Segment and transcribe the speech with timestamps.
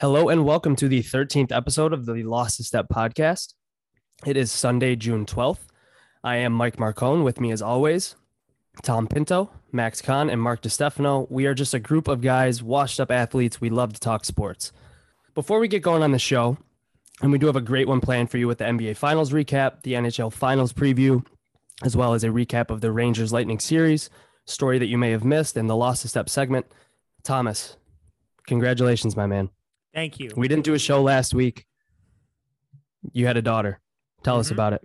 [0.00, 3.54] Hello and welcome to the 13th episode of the Lost a Step podcast.
[4.24, 5.66] It is Sunday, June 12th.
[6.22, 7.24] I am Mike Marcone.
[7.24, 8.14] With me, as always,
[8.84, 11.28] Tom Pinto, Max Kahn, and Mark DeStefano.
[11.32, 13.60] We are just a group of guys, washed up athletes.
[13.60, 14.70] We love to talk sports.
[15.34, 16.58] Before we get going on the show,
[17.20, 19.82] and we do have a great one planned for you with the NBA Finals recap,
[19.82, 21.26] the NHL Finals preview,
[21.82, 24.10] as well as a recap of the Rangers Lightning series,
[24.44, 26.66] story that you may have missed, and the Lost a Step segment.
[27.24, 27.76] Thomas,
[28.46, 29.50] congratulations, my man.
[29.94, 30.30] Thank you.
[30.36, 31.66] We didn't do a show last week.
[33.12, 33.80] You had a daughter.
[34.22, 34.52] Tell us Mhm.
[34.52, 34.82] about it.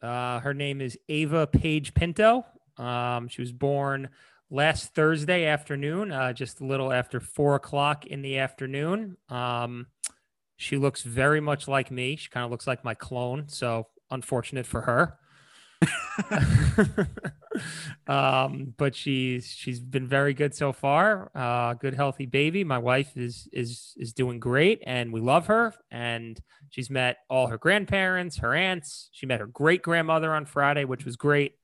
[0.00, 2.46] Uh, her name is Ava Page Pinto.
[2.76, 4.08] Um, she was born
[4.50, 9.16] last Thursday afternoon, uh, just a little after four o'clock in the afternoon.
[9.28, 9.88] Um,
[10.56, 12.16] she looks very much like me.
[12.16, 13.48] She kind of looks like my clone.
[13.48, 15.18] So unfortunate for her.
[18.06, 21.30] um, but she's she's been very good so far.
[21.34, 22.64] Uh, good healthy baby.
[22.64, 25.74] My wife is is is doing great, and we love her.
[25.90, 29.08] And she's met all her grandparents, her aunts.
[29.12, 31.54] She met her great grandmother on Friday, which was great.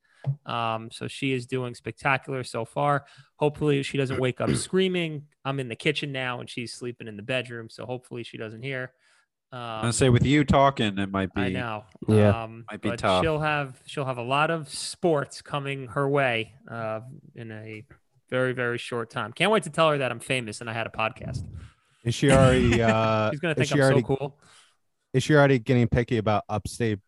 [0.47, 3.05] Um, so she is doing spectacular so far.
[3.37, 5.27] Hopefully, she doesn't wake up screaming.
[5.45, 7.69] I'm in the kitchen now, and she's sleeping in the bedroom.
[7.69, 8.93] So hopefully, she doesn't hear.
[9.55, 11.43] Um, I'm say with you talking, it might be.
[11.43, 11.85] I know.
[12.09, 12.43] Yeah.
[12.43, 13.23] Um, Might be but tough.
[13.23, 17.03] She'll have she'll have a lot of sports coming her way uh,
[17.37, 17.85] in a
[18.31, 19.33] very very short time.
[19.33, 21.45] Can't wait to tell her that I'm famous and I had a podcast.
[22.03, 22.83] Is she already?
[22.83, 24.01] Uh, She's gonna is think she I'm already?
[24.01, 24.39] so cool.
[25.13, 26.99] Is she already getting picky about upstate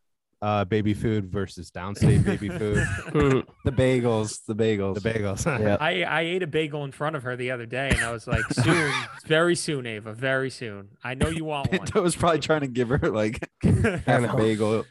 [0.42, 2.86] uh, baby food versus downstate baby food?
[3.64, 5.00] The bagels, the bagels.
[5.00, 5.60] the bagels.
[5.60, 5.76] Yeah.
[5.80, 8.26] I, I ate a bagel in front of her the other day and I was
[8.26, 8.92] like, soon,
[9.26, 10.88] very soon, Ava, very soon.
[11.02, 11.78] I know you want one.
[11.80, 14.36] Pinto was probably trying to give her like half I a know.
[14.36, 14.84] bagel.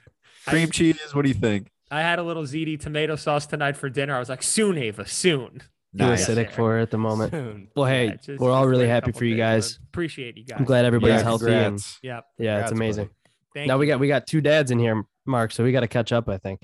[0.48, 1.00] I- Cream cheese.
[1.14, 1.72] What do you think?
[1.90, 4.16] I had a little ziti tomato sauce tonight for dinner.
[4.16, 5.60] I was like, soon, Ava, soon.
[5.60, 6.28] Too Nice.
[6.28, 7.32] acidic for her at the moment.
[7.32, 7.70] Soon.
[7.76, 9.78] Well, hey, Yeah, just- we're all really happy for you guys.
[9.78, 10.60] but Appreciate you guys.
[10.60, 12.00] I'm glad everybody's Yeah, healthy and congrats.
[12.04, 12.26] Yep.
[12.40, 13.06] yeah, it's amazing.
[13.06, 13.16] buddy.
[13.56, 15.52] Thank Now we got we got two dads in here, Mark.
[15.52, 16.30] So we got to catch up.
[16.30, 16.62] I think.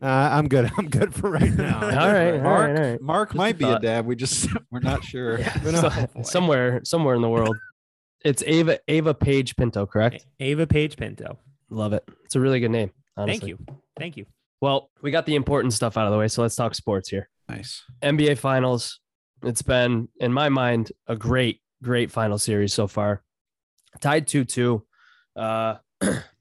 [0.00, 0.70] Uh, I'm good.
[0.78, 1.80] I'm good for right now.
[1.82, 3.00] All right, all Mark, right, all right.
[3.02, 3.82] Mark Just a might be a thought.
[3.82, 4.06] dad.
[4.06, 5.42] We just we're not sure.
[5.44, 7.56] So- somewhere somewhere in the world,
[8.24, 10.24] it's Ava Ava Page Pinto, correct?
[10.40, 11.38] Ava Page Pinto.
[11.70, 12.08] Love it.
[12.24, 12.90] It's a really good name.
[13.16, 13.38] Honestly.
[13.38, 13.76] Thank you.
[13.98, 14.26] Thank you.
[14.62, 17.28] Well, we got the important stuff out of the way, so let's talk sports here.
[17.48, 17.82] Nice.
[18.02, 19.00] NBA Finals.
[19.42, 23.22] It's been, in my mind, a great, great final series so far.
[24.00, 24.86] Tied two two.
[25.36, 25.76] Uh,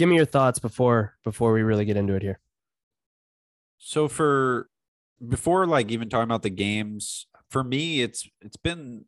[0.00, 2.40] give me your thoughts before before we really get into it here.
[3.76, 4.70] So for
[5.28, 9.04] before like even talking about the games, for me it's it's been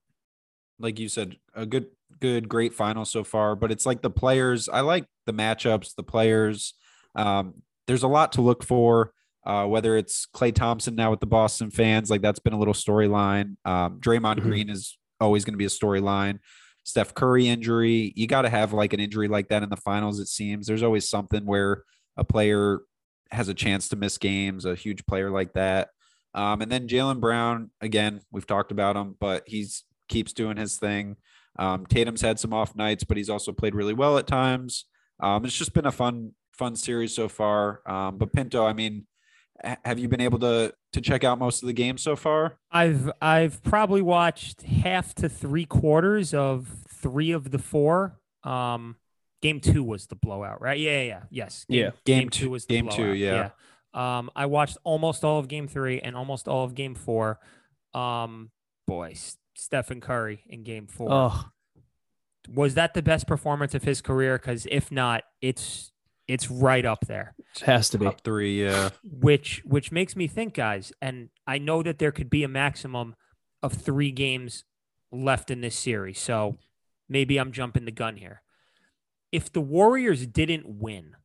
[0.78, 1.86] like you said a good
[2.20, 6.02] good great final so far, but it's like the players, I like the matchups, the
[6.02, 6.74] players.
[7.14, 9.12] Um there's a lot to look for.
[9.44, 12.74] Uh, whether it's Klay Thompson now with the Boston fans, like that's been a little
[12.74, 13.56] storyline.
[13.64, 14.42] Um, Draymond Mhm.
[14.42, 16.38] Green is always going to be a storyline.
[16.84, 20.18] Steph Curry injury, you got to have like an injury like that in the finals.
[20.18, 21.84] It seems there's always something where
[22.16, 22.80] a player
[23.30, 25.88] has a chance to miss games, a huge player like that.
[26.34, 30.76] Um, and then Jaylen Brown, again, we've talked about him, but he's keeps doing his
[30.76, 31.16] thing.
[31.58, 34.86] Um, Tatum's had some off nights, but he's also played really well at times.
[35.20, 37.80] Um, it's just been a fun, fun series so far.
[37.86, 39.06] Um, but Pinto, I mean,
[39.84, 42.58] have you been able to to check out most of the games so far?
[42.70, 48.18] I've I've probably watched half to three quarters of three of the four.
[48.44, 48.96] Um,
[49.40, 50.78] game two was the blowout, right?
[50.78, 51.22] Yeah, yeah, yeah.
[51.30, 51.66] yes.
[51.68, 51.90] Yeah.
[52.04, 53.50] Game two two- was the game two, yeah.
[53.94, 54.18] yeah.
[54.18, 57.38] Um, I watched almost all of game three and almost all of game four.
[57.92, 58.50] Um,
[58.86, 61.08] boy, S- Stephen Curry in game four.
[61.10, 61.44] Oh,
[62.48, 64.38] Was that the best performance of his career?
[64.38, 65.91] Because if not, it's
[66.28, 67.34] it's right up there.
[67.56, 68.04] It has to be.
[68.06, 68.90] Top three, yeah.
[69.02, 73.14] which which makes me think guys and i know that there could be a maximum
[73.62, 74.64] of three games
[75.10, 76.56] left in this series so
[77.08, 78.42] maybe i'm jumping the gun here
[79.30, 81.16] if the warriors didn't win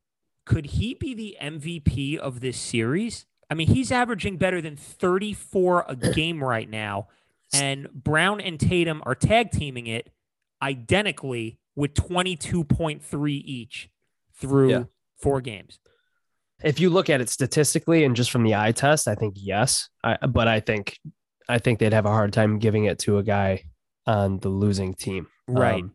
[0.44, 5.86] could he be the mvp of this series i mean he's averaging better than 34
[5.88, 7.08] a game right now
[7.52, 10.10] and brown and tatum are tag teaming it
[10.62, 13.88] identically with 22.3 each
[14.40, 14.84] through Yeah.
[15.20, 15.78] four games
[16.62, 19.88] If you look at it statistically and just from the eye test, I think yes.
[20.02, 20.98] I, but I think
[21.48, 23.64] I think they'd have a hard time giving it to a guy
[24.06, 25.28] on the losing team.
[25.46, 25.84] Right.
[25.84, 25.94] Um,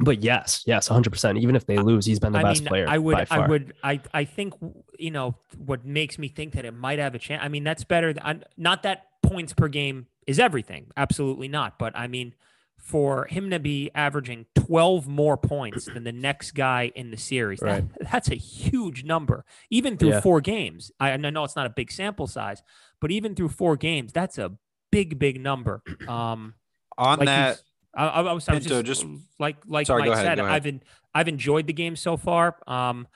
[0.00, 1.38] but yes, yes, 100%.
[1.38, 2.86] Even if they lose, he's been the I best mean, player.
[2.88, 4.54] I would, by I would, I, I think,
[4.98, 7.42] you know, what makes me think that it might have a chance.
[7.44, 8.12] I mean, that's better.
[8.12, 10.86] Than, not that points per game is everything.
[10.96, 11.78] Absolutely not.
[11.78, 12.34] But I mean,
[12.82, 17.60] for him to be averaging 12 more points than the next guy in the series,
[17.60, 19.44] that- that's a huge number.
[19.70, 20.20] Even through Yeah.
[20.20, 22.62] four games, I, I know it's not a big sample size,
[23.00, 24.52] but even through four games, that's a
[24.90, 25.82] big, big number.
[26.08, 26.54] Um,
[26.98, 27.62] On like that, he's-
[27.94, 30.40] I, I, I was, I was Pinto, just, just- like like Sorry, Mike ahead, said.
[30.40, 30.82] I've been
[31.14, 32.56] I've enjoyed the game so far.
[32.66, 33.06] Um,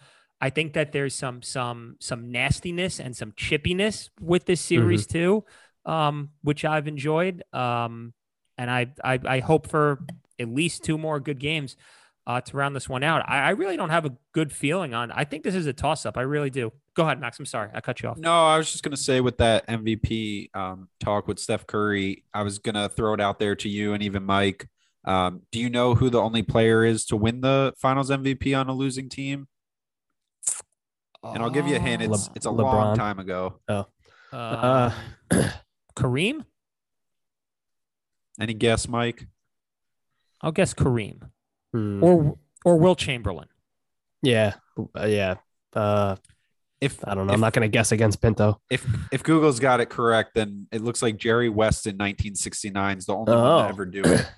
[0.41, 4.69] I think that there's some some some nastiness and some chippiness with this Mm-hmm.
[4.83, 5.45] series too,
[5.87, 7.43] um, which I've enjoyed.
[7.55, 8.13] Um,
[8.59, 10.01] and I, I I hope for
[10.39, 11.77] at least two more good games
[12.27, 13.23] uh, to round this one out.
[13.29, 15.11] I, I really don't have a good feeling on.
[15.13, 16.17] I think this is a toss up.
[16.17, 16.73] I really do.
[16.95, 17.39] Go ahead, Max.
[17.39, 18.19] I'm sorry, I cut you off.
[18.19, 22.43] No, I was just gonna say with that MVP um, talk with Steph Curry, I
[22.43, 24.69] was gonna throw it out there to you and even Mike.
[25.05, 28.69] Um, do you know who the only player is to win the Finals MVP on
[28.69, 29.47] a losing team?
[31.23, 32.03] And I'll give you a hint.
[32.03, 32.73] Oh, It's it's a LeBron.
[32.73, 33.61] long time ago.
[33.69, 33.85] Uh,
[34.33, 34.93] Um,
[35.97, 36.45] Kareem.
[38.41, 39.27] Any guess, Mike?
[40.43, 41.31] I'll guess Kareem
[41.73, 43.49] hmm, or or Wilt Chamberlain.
[44.23, 44.55] yeah,
[44.99, 45.37] uh, yeah.
[45.73, 46.17] Uh,
[46.81, 47.33] If I don't know.
[47.33, 48.61] If, I'm not gonna guess against Pinto.
[48.71, 53.07] if if Google's got it correct, then it looks like Jerry West in 1969 is
[53.07, 53.63] the only one Oh.
[53.63, 54.31] to ever do it.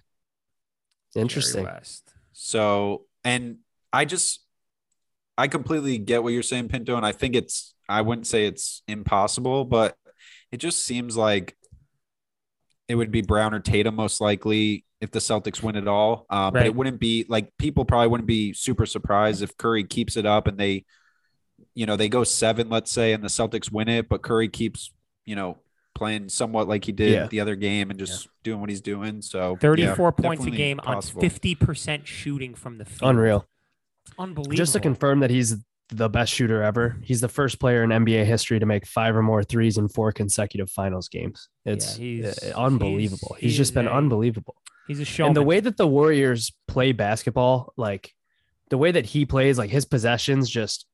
[1.17, 1.65] Interesting.
[1.65, 2.13] Jerry West.
[2.33, 3.59] So, and
[3.93, 4.45] I just,
[5.37, 6.97] I completely get what you're saying, Pinto.
[6.97, 9.97] And I think it's, I wouldn't say it's impossible, but
[10.53, 11.57] it just seems like
[12.89, 16.27] it would be Brown or Tatum most likely if the Celtics win it all.
[16.31, 20.17] Um, But it wouldn't be like people probably wouldn't be super surprised if Curry keeps
[20.17, 20.85] it up and they,
[21.75, 24.93] you know, they go seven, let's say, and the Celtics win it, but Curry keeps,
[25.25, 25.59] you know,
[25.95, 27.27] playing somewhat like he did Yeah.
[27.27, 29.21] the other game and just doing what he's doing.
[29.21, 31.23] So yeah, 34 points a game possible.
[31.23, 33.11] on 50% shooting from the field.
[33.11, 33.47] Unreal.
[34.19, 34.57] Unbelievable.
[34.57, 35.57] Just to confirm that he's
[35.91, 36.97] the best shooter ever.
[37.03, 40.13] He's the first player in NBA history to make five or more threes in four
[40.13, 41.49] consecutive finals games.
[41.65, 43.37] It's he's- uh, unbelievable.
[43.39, 44.57] he's- He's, he just been a- unbelievable.
[44.87, 45.31] He's a showman.
[45.31, 48.13] And the way that the Warriors play basketball, like
[48.71, 50.87] the way that he plays, like his possessions, just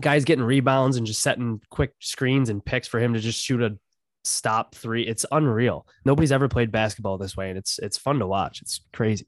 [0.00, 3.62] guys getting rebounds and just setting quick screens and picks for him to just shoot
[3.62, 3.76] a
[4.24, 5.02] stop three.
[5.06, 5.86] It's unreal.
[6.06, 8.62] Nobody's ever played basketball this way, and it's it's fun to watch.
[8.62, 9.26] It's crazy.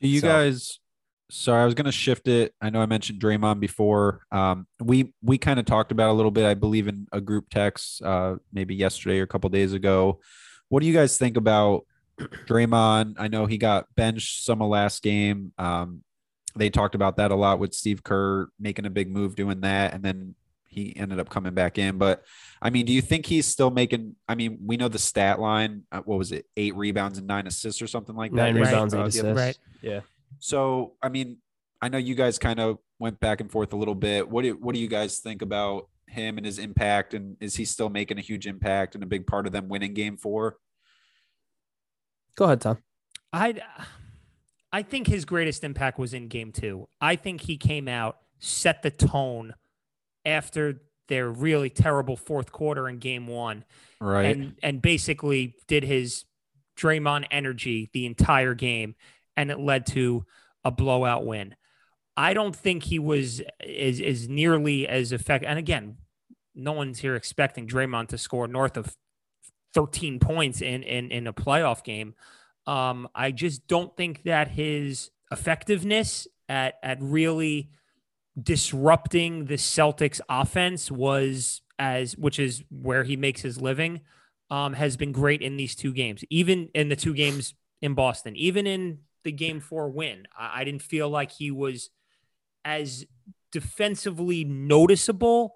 [0.00, 0.78] Do you So- guys?
[1.30, 2.54] Sorry, I was going to shift it.
[2.60, 4.20] I know I mentioned Draymond before.
[4.30, 6.44] Um, we we kind of talked about it a little bit.
[6.44, 10.20] I believe in a group text, uh, maybe yesterday or a couple days ago.
[10.68, 11.86] What do you guys think about
[12.20, 13.14] Draymond?
[13.18, 15.52] I know he got benched some of last game.
[15.58, 16.02] Um,
[16.56, 19.94] they talked about that a lot with Steve Kerr making a big move doing that,
[19.94, 20.34] and then
[20.68, 21.98] he ended up coming back in.
[21.98, 22.22] But
[22.60, 24.16] I mean, do you think he's still making?
[24.28, 25.84] I mean, we know the stat line.
[25.90, 26.46] Uh, what was it?
[26.56, 28.36] Eight rebounds and nine assists or something like that.
[28.36, 28.66] Nine Right.
[28.66, 29.58] rebounds, eight about the other- assists.
[29.82, 29.90] Right.
[29.90, 30.00] Yeah.
[30.38, 31.38] So, I mean,
[31.82, 34.28] I know you guys kind of went back and forth a little bit.
[34.28, 37.14] What do what do you guys think about him and his impact?
[37.14, 39.94] And is he still making a huge impact and a big part of them winning
[39.94, 40.56] Game Four?
[42.36, 42.78] Go ahead, Tom.
[43.32, 43.60] I
[44.72, 46.88] I think his greatest impact was in game 2.
[47.00, 49.54] I think he came out, set the tone
[50.24, 53.64] after their really terrible fourth quarter in game 1
[54.00, 54.24] Right.
[54.36, 56.24] and and basically did his
[56.76, 58.96] Draymond energy the entire game,
[59.36, 60.24] and it led to
[60.64, 61.54] a blowout win.
[62.16, 65.48] I don't think he was is is nearly as effective.
[65.48, 65.96] And again,
[66.54, 68.94] no one's here expecting Draymond to score north of
[69.74, 72.14] 13 points in in in a playoff game.
[72.66, 77.70] Um, I just don't think that his effectiveness at at really
[78.40, 84.00] disrupting the Celtics offense was as which is where he makes his living
[84.50, 88.36] um, has been great in these two games, even in the two games in Boston,
[88.36, 90.26] even in the game four win.
[90.38, 91.90] I, I didn't feel like he was
[92.64, 93.04] as
[93.52, 95.54] defensively noticeable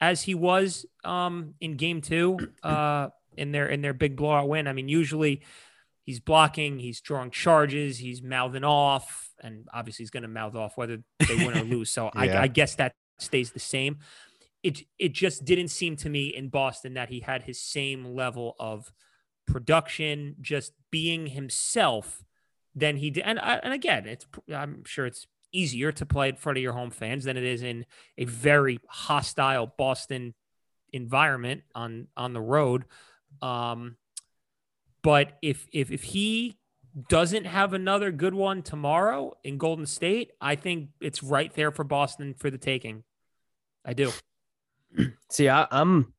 [0.00, 4.66] as he was um, in game two uh, in their in their big blowout win.
[4.66, 5.42] I mean, usually
[6.04, 10.76] he's blocking, he's drawing charges, he's mouthing off, and obviously he's going to mouth off
[10.76, 11.90] whether they win or lose.
[11.90, 12.40] So Yeah.
[12.40, 13.98] I, I guess that stays the same.
[14.62, 18.56] It it just didn't seem to me in Boston that he had his same level
[18.58, 18.92] of
[19.46, 22.24] production, just being himself,
[22.74, 23.24] than he did.
[23.24, 26.90] And and again, it's I'm sure it's easier to play in front of your home
[26.90, 27.86] fans than it is in
[28.18, 30.34] a very hostile Boston
[30.92, 32.84] environment on on the road.
[33.42, 33.96] Um,
[35.02, 36.58] but if if if he
[37.08, 41.84] doesn't have another good one tomorrow in Golden State, I think it's right there for
[41.84, 43.02] Boston for the taking.
[43.84, 44.12] I do.
[45.30, 46.14] See, I, I'm,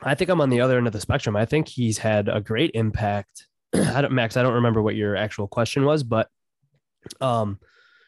[0.00, 1.34] I think I'm on the other end of the spectrum.
[1.34, 3.46] I think he's had a great impact.
[3.94, 6.28] I don't, Max, I don't remember what your actual question was, but,
[7.20, 7.58] um,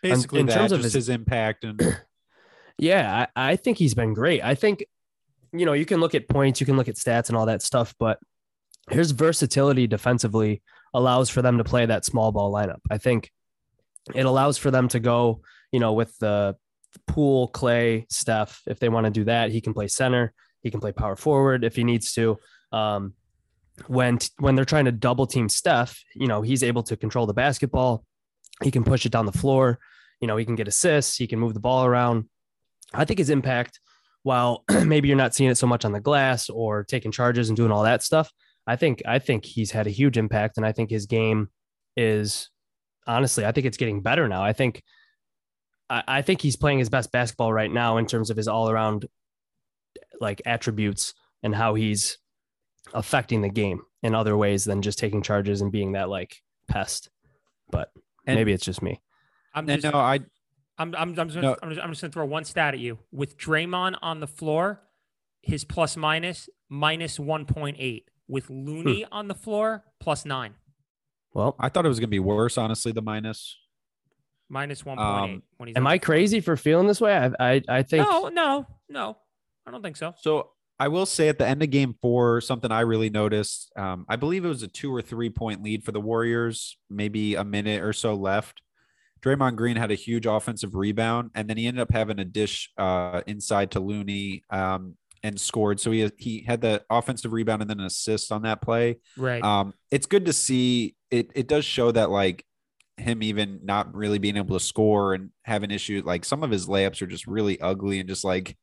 [0.02, 1.80] Basically, in that, terms of his- his, impact and
[2.78, 4.42] yeah, I, I think he's been great.
[4.42, 4.84] I think,
[5.52, 7.62] you know, you can look at points, you can look at stats and all that
[7.62, 8.18] stuff, but
[8.90, 10.62] his versatility defensively
[10.94, 12.80] allows for them to play that small ball lineup.
[12.90, 13.30] I think
[14.14, 16.56] it allows for them to go, you know, with the
[17.06, 18.62] Poole, Klay, Steph.
[18.66, 20.32] If they want to do that, he can play center.
[20.62, 22.38] He can play power forward if he needs to.
[22.72, 23.14] Um,
[23.86, 27.34] when when they're trying to double team Steph, you know, he's able to control the
[27.34, 28.04] basketball.
[28.62, 29.78] He can push it down the floor.
[30.20, 31.16] You know, he can get assists.
[31.16, 32.28] He can move the ball around.
[32.92, 33.80] I think his impact,
[34.22, 37.56] while maybe you're not seeing it so much on the glass or taking charges and
[37.56, 38.32] doing all that stuff,
[38.66, 41.48] I think I think he's had a huge impact, and I think his game
[41.96, 42.50] is
[43.06, 44.42] honestly, I think it's getting better now.
[44.42, 44.82] I think
[45.88, 48.70] I, I think he's playing his best basketball right now in terms of his all
[48.70, 49.06] around
[50.20, 52.18] like attributes and how he's
[52.94, 56.36] affecting the game in other ways than just taking charges and being that like
[56.68, 57.10] pest.
[57.70, 57.90] But
[58.26, 59.00] And- maybe it's just me.
[59.54, 60.20] I'm just, no, I
[60.80, 61.56] I'm, I'm, I'm just, No.
[61.62, 62.98] I'm just, I'm just gonna throw one stat at you.
[63.10, 64.80] With Draymond on the floor,
[65.42, 68.04] his plus minus minus 1.8.
[68.28, 69.08] With Looney Hmm.
[69.12, 70.54] on the floor, plus nine,
[71.32, 73.56] Well, I thought it was gonna be worse, honestly, the minus.
[74.50, 77.16] minus 1.8 Um, when am I crazy for feeling this way?
[77.16, 79.16] I I, I think No, no, no.
[79.66, 80.14] I don't think so.
[80.18, 83.72] So I will say at the end of game four, something I really noticed.
[83.76, 87.34] Um, I believe it was a two or three point lead for the Warriors, maybe
[87.34, 88.62] a minute or so left.
[89.20, 92.70] Draymond Green had a huge offensive rebound, and then he ended up having a dish
[92.78, 95.80] uh, inside to Looney um, and scored.
[95.80, 98.98] So he he had the offensive rebound and then an assist on that play.
[99.16, 99.42] Right.
[99.42, 100.94] Um, it's good to see.
[101.10, 102.44] It it does show that like
[102.96, 106.04] him even not really being able to score and having issues.
[106.04, 108.56] Like some of his layups are just really ugly and just like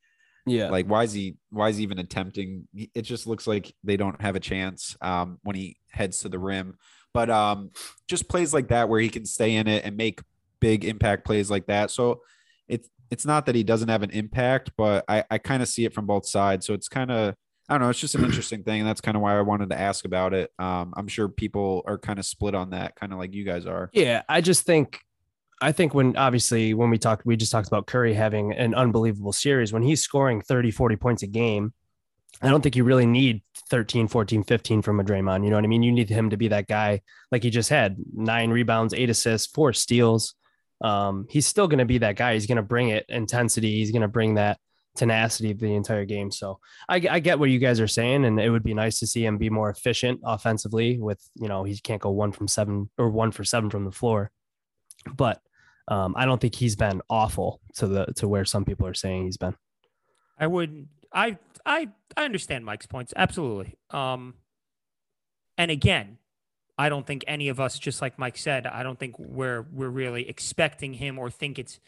[0.45, 0.69] yeah.
[0.69, 2.67] like why is he why is he even attempting?
[2.73, 6.39] It just looks like they don't have a chance um when he heads to the
[6.39, 6.77] rim.
[7.13, 7.71] But um
[8.07, 10.21] just plays like that where he can stay in it and make
[10.59, 11.91] big impact plays like that.
[11.91, 12.21] So
[12.67, 15.85] it's it's not that he doesn't have an impact but i i kind of see
[15.85, 16.65] it from both sides.
[16.65, 17.35] So it's kind of
[17.69, 19.69] i don't know it's just an interesting thing and that's kind of why i wanted
[19.69, 20.51] to ask about it.
[20.59, 23.65] Um i'm sure people are kind of split on that kind of like you guys
[23.65, 23.89] are.
[23.93, 24.99] Yeah, I just think
[25.61, 29.33] I think when obviously when we talked we just talked about Curry having an unbelievable
[29.33, 31.73] series when he's scoring 30 40 points a game
[32.41, 35.63] I don't think you really need 13 14 15 from a Draymond you know what
[35.63, 35.83] I mean?
[35.83, 39.51] You need him to be that guy like he just had 9 rebounds 8 assists
[39.53, 40.35] 4 steals.
[40.81, 42.33] Um he's still going to be that guy.
[42.33, 43.77] He's going to bring it intensity.
[43.77, 44.59] He's going to bring that
[44.95, 46.31] tenacity of the entire game.
[46.31, 49.07] So I, I get what you guys are saying and it would be nice to
[49.07, 52.89] see him be more efficient offensively with you know he can't go 1 from 7
[52.97, 54.31] or 1 for 7 from the floor
[55.13, 55.41] but
[55.87, 59.25] um, I don't think he's been awful to the to where some people are saying
[59.25, 59.55] he's been.
[60.37, 63.75] I would I I I understand Mike's points absolutely.
[63.91, 64.35] Um
[65.57, 66.17] and again,
[66.77, 69.89] I don't think any of us just like Mike said, I don't think we're we're
[69.89, 71.79] really expecting him or think it's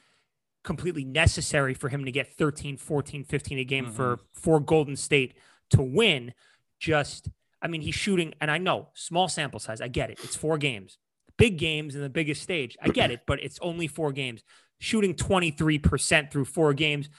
[0.64, 5.36] completely necessary for him to get 13, 14, 15 a game for for Golden State
[5.72, 6.34] to win.
[6.80, 7.30] Just
[7.62, 9.82] I mean, he's shooting and I know small sample size.
[9.82, 10.20] I get it.
[10.24, 10.98] It's four games.
[11.38, 12.78] Big games in the biggest stage.
[12.82, 14.44] I get it, but it's only four games.
[14.80, 17.10] Shooting 23% through four games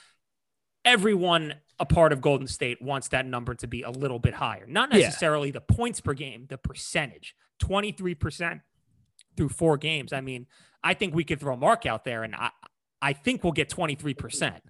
[0.85, 4.65] everyone a part of Golden State wants that number to be a little bit higher.
[4.65, 5.07] Not Yeah.
[5.07, 7.35] necessarily the points per game, the percentage.
[7.61, 8.61] 23%
[9.35, 10.13] through four games.
[10.13, 10.47] I mean,
[10.83, 12.51] I think we could throw Mark out there and I
[13.01, 14.61] I think we'll get 23%.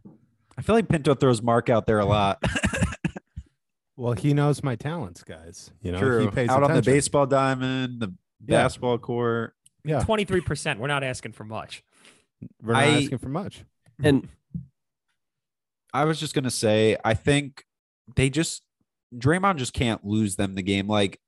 [0.58, 2.44] i feel like pinto throws mark out there a lot
[3.96, 5.72] Well, he knows my talents, guys.
[5.82, 6.32] You know, he True.
[6.32, 8.14] pays out on the baseball diamond the Yeah.
[8.42, 9.54] Basketball court
[9.84, 10.78] Yeah, 23%.
[10.80, 11.84] We're not asking for much.
[12.62, 13.64] we're not I- asking for much.
[14.04, 14.28] And
[15.94, 17.64] I was just gonna say, I think
[18.16, 18.64] they just
[19.16, 20.88] Draymond just can't lose them the game.
[20.88, 21.20] Like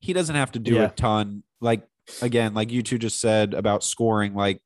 [0.00, 0.84] he doesn't have to do Yeah.
[0.84, 1.42] a ton.
[1.60, 1.86] Like
[2.20, 4.60] again, like you two just said about scoring, like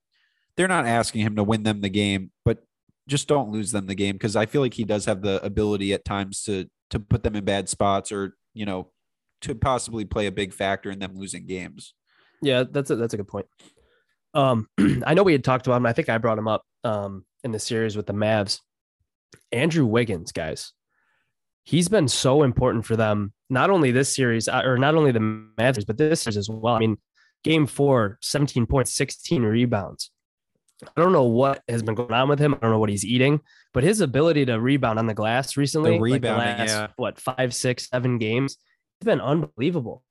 [0.56, 2.64] they're not asking him to win them the game, but
[3.08, 5.92] just don't lose them the game because I feel like he does have the ability
[5.92, 8.90] at times to to put them in bad spots or you know
[9.42, 11.94] to possibly play a big factor in them losing games.
[12.42, 13.46] yeah, that's a, that's a good point.
[14.34, 14.68] Um,
[15.06, 15.86] I know we had talked about him.
[15.86, 18.60] I think I brought him up um, in the series with the Mavs.
[19.52, 20.72] Andrew Wiggins, guys,
[21.64, 23.32] he's been so important for them.
[23.48, 26.74] Not only this series, uh, or not only the Mavs, but this series as well.
[26.74, 26.98] I mean,
[27.44, 30.10] Game Four, 17 points, 16 rebounds.
[30.82, 32.54] I don't know what has been going on with him.
[32.54, 33.40] I don't know what he's eating,
[33.72, 36.86] but his ability to rebound on the glass recently, like rebounding, last, yeah.
[36.96, 38.58] what five, six, seven games,
[39.04, 40.02] been unbelievable.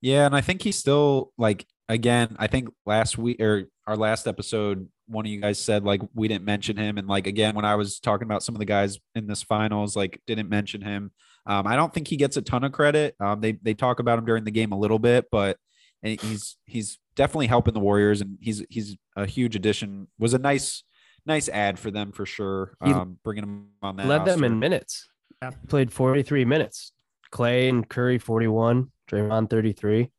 [0.00, 4.26] Yeah, and I think he's still like again, I think last week or our last
[4.26, 6.98] episode, one of you guys said like we didn't mention him.
[6.98, 9.96] And like again, when I was talking about some of the guys in this finals,
[9.96, 11.10] like didn't mention him.
[11.46, 13.16] Um, I don't think he gets a ton of credit.
[13.18, 15.56] Um, they they talk about him during the game a little bit, but
[16.02, 20.06] and he's he's definitely helping the Warriors, and he's he's a huge addition.
[20.18, 20.84] Was a nice
[21.26, 22.74] nice ad for them for sure.
[22.84, 24.06] He Um, bringing him on that.
[24.06, 25.08] led them in minutes.
[25.42, 25.50] Yeah.
[25.68, 26.92] Played 43 minutes.
[27.30, 30.10] Klay and Curry 41, Draymond 33.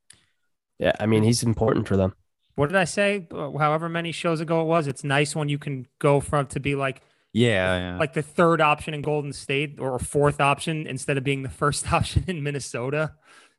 [0.79, 2.13] Yeah, I mean he's important for them.
[2.55, 3.27] What did I say?
[3.31, 6.59] Uh, However many shows ago it was, it's nice when you can go from to
[6.59, 7.01] be like
[7.33, 7.97] Yeah, yeah.
[7.97, 11.91] like the third option in Golden State or fourth option instead of being the first
[11.93, 13.13] option in Minnesota.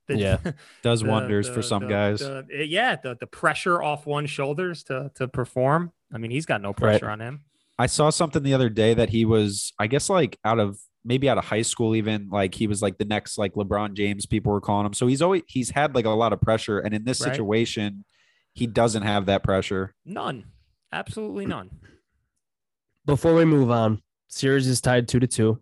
[0.06, 0.36] The- Yeah.
[0.82, 2.18] Does the- wonders for some the- guys.
[2.20, 5.92] the- yeah, the, the pressure off one's shoulders to to perform.
[6.12, 7.42] I mean, he's got no pressure on him.
[7.78, 11.28] I saw something the other day that he was, I guess, like out of maybe
[11.28, 14.26] out of high school, even like he was like the next like LeBron James.
[14.26, 14.92] People were calling him.
[14.94, 17.32] So he's always he's had like a lot of pressure, and in this Right.
[17.32, 18.04] situation,
[18.54, 19.94] he doesn't have that pressure.
[20.04, 20.44] None,
[20.92, 21.70] absolutely none.
[23.06, 25.60] Before we move on, series is tied two to two.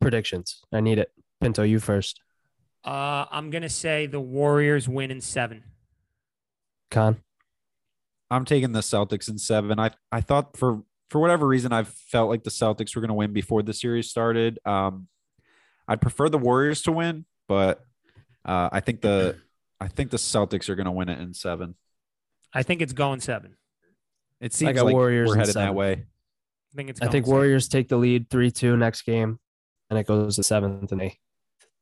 [0.00, 0.62] Predictions.
[0.72, 1.12] I need it.
[1.40, 2.20] Pinto, you first.
[2.84, 5.62] Uh, I'm gonna say the Warriors win in seven.
[6.90, 7.18] Con.
[8.30, 9.78] I'm taking the Celtics in seven.
[9.78, 13.14] I I thought for for whatever reason I've felt like the Celtics were going to
[13.14, 14.58] win before the series started.
[14.64, 15.08] Um,
[15.86, 17.84] I'd prefer the Warriors to win, but
[18.46, 19.36] uh, I think the
[19.78, 21.74] I think the Celtics are going to win it in seven.
[22.54, 23.56] I think it's going seven.
[24.40, 25.92] It seems got like Warriors we're headed that way.
[25.92, 27.02] I think it's.
[27.02, 27.36] I think seven.
[27.36, 29.38] Warriors take the lead 3 2 next game,
[29.90, 31.18] and it goes to seventh, and they,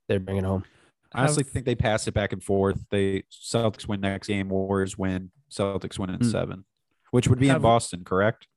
[0.09, 0.65] they bring it home.
[1.13, 2.85] I honestly Have- think they pass it back and forth.
[2.91, 6.29] They Celtics win next game, Warriors win, Celtics win in Hmm.
[6.31, 6.65] seven,
[7.13, 8.49] which would be Have- in Boston, correct?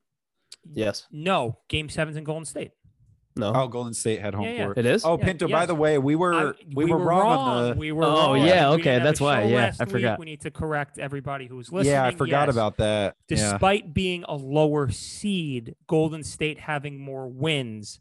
[0.72, 1.08] Yes.
[1.12, 2.72] No, Game Seven's in Golden State.
[3.36, 3.52] No.
[3.56, 4.64] Oh, Golden State had home Yeah, yeah.
[4.66, 4.78] court.
[4.78, 5.04] It is?
[5.04, 5.48] Oh, Yeah, Pinto.
[5.48, 7.76] By the way, we were I- we, were, wrong, on the.
[7.76, 8.46] We were Oh, wrong.
[8.46, 9.92] yeah, okay, didn't have a that's why, yeah, last I week.
[9.92, 10.20] forgot.
[10.20, 11.94] We need to correct everybody who's listening.
[11.94, 12.56] yeah, I forgot Yes.
[12.56, 13.16] about that.
[13.30, 13.36] Yeah.
[13.36, 18.00] Despite being a lower seed, Golden State having more wins.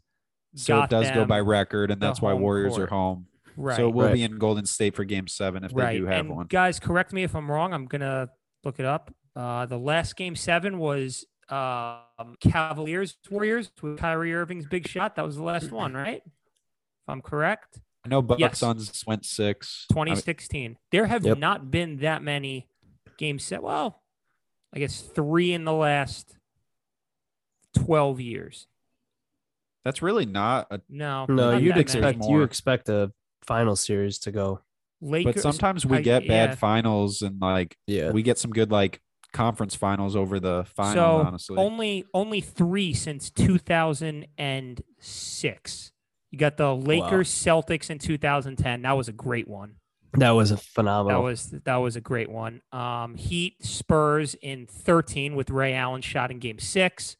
[0.55, 2.83] So it does go by record, and that's why Warriors court.
[2.83, 3.25] are home.
[3.57, 3.75] Right.
[3.75, 4.13] So we'll Right.
[4.13, 6.45] be in Golden State for Game Seven if they do have and one.
[6.47, 7.73] guys, correct me if I'm wrong.
[7.73, 8.29] I'm gonna
[8.63, 9.11] look it up.
[9.35, 15.15] Uh, the last game seven was um, Cavaliers Warriors with Kyrie Irving's big shot.
[15.15, 16.21] That was the last one, right?
[16.25, 17.79] If I'm correct.
[18.05, 18.59] I know Bucks Yes.
[18.59, 19.85] Suns went six.
[19.91, 20.77] I mean, 2016.
[20.91, 21.37] there have Yep.
[21.37, 22.67] not been that many
[23.17, 23.63] games set.
[23.63, 24.01] Well,
[24.73, 26.35] I guess three in the last
[27.75, 28.67] 12 years.
[29.85, 30.79] that's really not a.
[30.89, 32.31] No, No, you'd expect many.
[32.31, 32.43] you more.
[32.43, 34.61] expect a final series to go.
[35.01, 35.33] Lakers.
[35.35, 36.55] But sometimes we I- get bad yeah.
[36.55, 38.11] finals, and like Yeah.
[38.11, 39.01] we get some good like
[39.33, 40.93] conference finals over the finals.
[40.93, 45.91] so honestly, only only three since 2006.
[46.31, 48.81] You got the Lakers, Celtics in 2010.
[48.83, 49.75] That was a great one.
[50.13, 51.05] That was a phenomenal.
[51.05, 51.23] That phenomenal.
[51.23, 52.61] was that was a great one.
[52.71, 57.17] Um, Heat Spurs in 13 with Ray Allen shot in Game Six,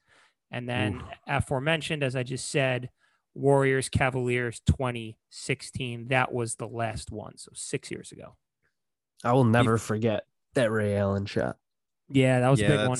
[0.51, 2.89] and then aforementioned, as I just said,
[3.35, 6.07] Warriors Cavaliers 2016.
[6.09, 8.35] That was the last one, so six years ago.
[9.23, 11.57] I will never forget that Ray Allen shot.
[12.09, 12.99] Yeah, that was yeah, a big one.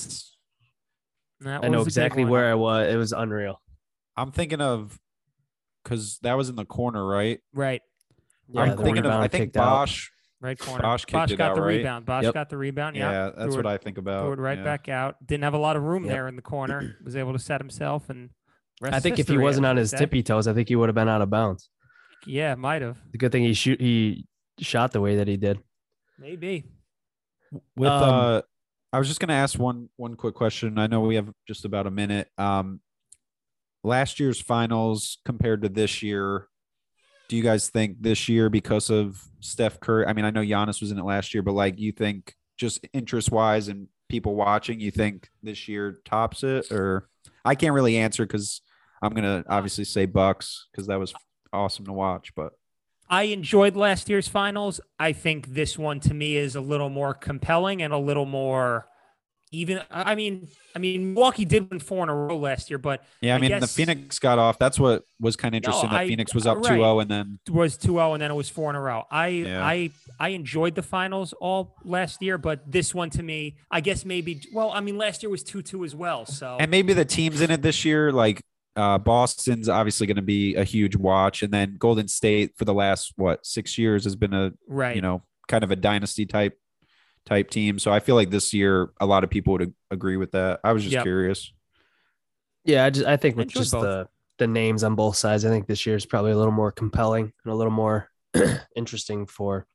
[1.42, 2.92] That I know was a exactly where I was.
[2.94, 3.62] It was unreal.
[4.16, 4.98] I'm thinking of
[5.84, 7.39] because that was in the corner, right?
[7.54, 7.82] Right,
[8.50, 9.12] Yeah, I'm thinking of.
[9.12, 9.66] I think kicked out.
[9.66, 10.12] Bosh.
[10.39, 10.82] right corner.
[10.82, 11.78] Bosh kicked it got out, the right?
[11.78, 12.06] rebound.
[12.06, 12.34] Bosh Yep.
[12.34, 12.96] got the rebound.
[12.96, 14.24] Yeah, Yeah, that's what it- I think about.
[14.24, 14.63] threw it right yeah.
[14.63, 15.16] back out.
[15.26, 16.13] Didn't have a lot of room Yep.
[16.13, 16.96] there in the corner.
[17.04, 18.30] Was able to set himself and.
[18.82, 19.98] rest I think if he wasn't on his say.
[19.98, 21.70] tippy toes, I think he would have been out of bounds.
[22.26, 22.98] Yeah, might have.
[23.12, 24.28] The good thing he shoot he
[24.60, 25.60] shot the way that he did.
[26.18, 26.66] Maybe.
[27.76, 28.42] With Um, uh,
[28.93, 30.77] I was just gonna ask one one quick question.
[30.77, 32.29] I know we have just about a minute.
[32.38, 32.79] Um,
[33.84, 36.47] last year's finals compared to this year,
[37.27, 40.06] do you guys think this year because of Steph Curry?
[40.06, 42.86] I mean, I know Giannis was in it last year, but like, you think just
[42.93, 47.10] interest wise and people watching, you think this year tops it, or
[47.43, 48.62] I can't really answer because
[49.01, 51.15] I'm gonna obviously say Bucks because that was
[51.51, 52.53] awesome to watch, but
[53.13, 54.82] I enjoyed last year's finals.
[54.97, 58.88] I think this one to me is a little more compelling and a little more
[59.52, 59.82] even.
[59.91, 63.34] I mean, I mean, Milwaukee did win four in a row last year, but yeah,
[63.34, 64.58] I I mean, the Phoenix got off.
[64.58, 65.91] That's what was kind of No, interesting.
[65.91, 66.80] that I- Phoenix was up right.
[66.80, 69.04] 2-0 and then it was 2-0 and then it was four in a row.
[69.12, 69.63] I Yeah.
[69.63, 74.06] I I enjoyed the finals all last year, but this one to me, I guess
[74.06, 76.26] maybe well, I mean last year was 2-2 as well.
[76.26, 78.41] So and maybe the teams in it this year, like
[78.75, 82.73] uh, Boston's obviously going to be a huge watch, and then Golden State for the
[82.73, 84.95] last what six years has been a right.
[84.95, 86.57] you know kind of a dynasty type
[87.25, 87.79] type team.
[87.79, 90.59] So I feel like this year a lot of people would agree with that.
[90.63, 91.03] I was just Yep.
[91.03, 91.51] curious.
[92.65, 93.83] Yeah, I just I think with just both.
[93.83, 94.07] the
[94.39, 97.31] the names on both sides, I think this year is probably a little more compelling
[97.43, 98.09] and a little more
[98.75, 99.67] interesting for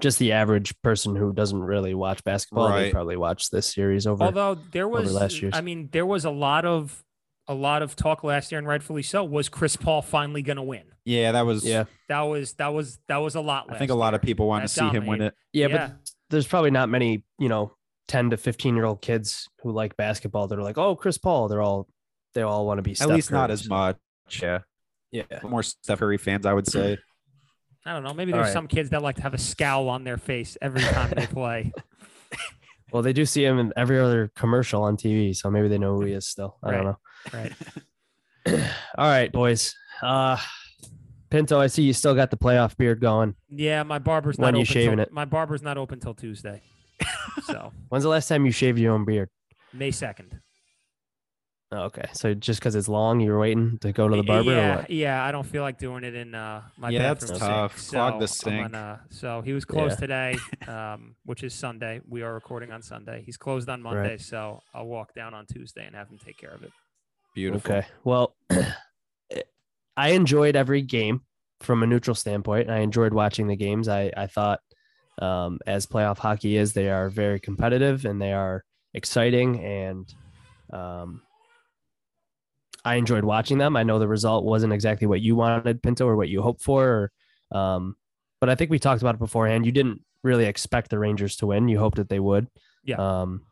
[0.00, 2.70] just the average person who doesn't really watch basketball.
[2.70, 4.24] They probably watch this series over.
[4.24, 5.54] Although there over was last year's.
[5.56, 7.02] I mean, there was a lot of
[7.48, 10.62] a lot of talk last year and rightfully so was Chris Paul finally going to
[10.62, 10.82] win.
[11.04, 11.64] Yeah, that was.
[11.64, 13.66] yeah, That was that was that was a lot.
[13.70, 15.34] I think a lot of people want to That see him win it.
[15.52, 15.76] yeah, Yeah.
[15.88, 17.72] but there's probably not many you know
[18.06, 21.48] ten to fifteen year old kids who like basketball that are like, oh, Chris Paul.
[21.48, 21.88] They're all
[22.34, 23.96] they all want to be At Steph least not Curry, as much.
[24.42, 24.58] Yeah,
[25.10, 26.98] Yeah, more Steph Curry fans, I would say.
[27.86, 28.12] I don't know.
[28.12, 28.52] Maybe there's right.
[28.52, 31.72] some kids that like to have a scowl on their face every time they play.
[32.92, 35.94] Well, they do see him in every other commercial on TV, so maybe they know
[35.94, 36.56] who he is still.
[36.62, 36.76] I Right.
[36.76, 36.98] don't know.
[37.32, 37.52] Right.
[38.98, 39.74] All right, boys.
[40.02, 40.36] Uh
[41.30, 43.34] Pinto, I see you still got the playoff beard going.
[43.50, 45.12] Yeah, my barber's When not you open shaving till, it?
[45.12, 46.62] My barber's not open till Tuesday.
[47.44, 49.28] so When's the last time you shaved your own beard?
[49.74, 50.40] May second.
[51.70, 52.08] Oh, okay.
[52.14, 54.90] So just because it's long, you're waiting to go to the barber or Yeah, what?
[54.90, 55.22] yeah.
[55.22, 57.78] I don't feel like doing it in uh, my Yeah, that's tough.
[57.78, 58.72] sink, Clog the so sink.
[58.72, 60.06] gonna- so he was closed Yeah.
[60.06, 62.00] today, um, which is Sunday.
[62.08, 63.22] We are recording on Sunday.
[63.26, 66.52] He's closed on Monday, so I'll walk down on Tuesday and have him take care
[66.52, 66.70] of it.
[67.34, 67.70] Beautiful.
[67.74, 67.86] Okay.
[68.02, 68.34] Well,
[69.96, 71.22] I enjoyed every game
[71.60, 72.70] from a neutral standpoint.
[72.70, 73.88] I enjoyed watching the games.
[73.88, 74.60] I, I thought,
[75.20, 79.62] um, as playoff hockey is, they are very competitive and they are exciting.
[79.64, 80.14] And
[80.72, 81.22] um,
[82.88, 83.76] I enjoyed watching them.
[83.76, 87.10] I know the result wasn't exactly what you wanted, Pinto, or what you hoped for.
[87.52, 87.96] Or, um,
[88.40, 89.66] but I think we talked about it beforehand.
[89.66, 91.68] You didn't really expect the Rangers to win.
[91.68, 92.48] You hoped that they would.
[92.84, 92.96] Yeah.
[92.96, 93.42] Um,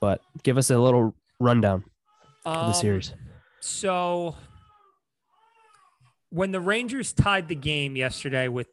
[0.00, 1.84] but give us a little rundown
[2.44, 3.14] of the Um, series.
[3.60, 4.36] So
[6.30, 8.68] when the Rangers tied the game yesterday with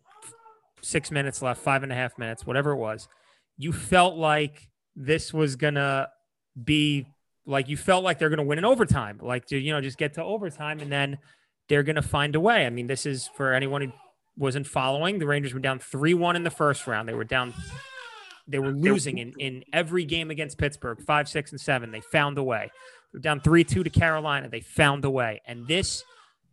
[0.81, 3.07] six minutes left, five and a half minutes, whatever it was,
[3.57, 6.09] you felt like this was gonna
[6.61, 7.05] be
[7.49, 10.13] like you felt like they're gonna win in overtime, like to you know just get
[10.15, 11.17] to overtime and then
[11.67, 12.65] they're gonna find a way.
[12.65, 13.91] I mean, this is for anyone who
[14.37, 15.19] wasn't following.
[15.19, 17.09] The Rangers were down three one in the first round.
[17.09, 17.53] They were down.
[18.47, 21.91] They were losing in, in every game against Pittsburgh, five, six, and seven.
[21.91, 22.71] They found a way.
[23.11, 24.49] They're down 3 2 to Carolina.
[24.49, 25.41] They found a way.
[25.45, 26.03] And this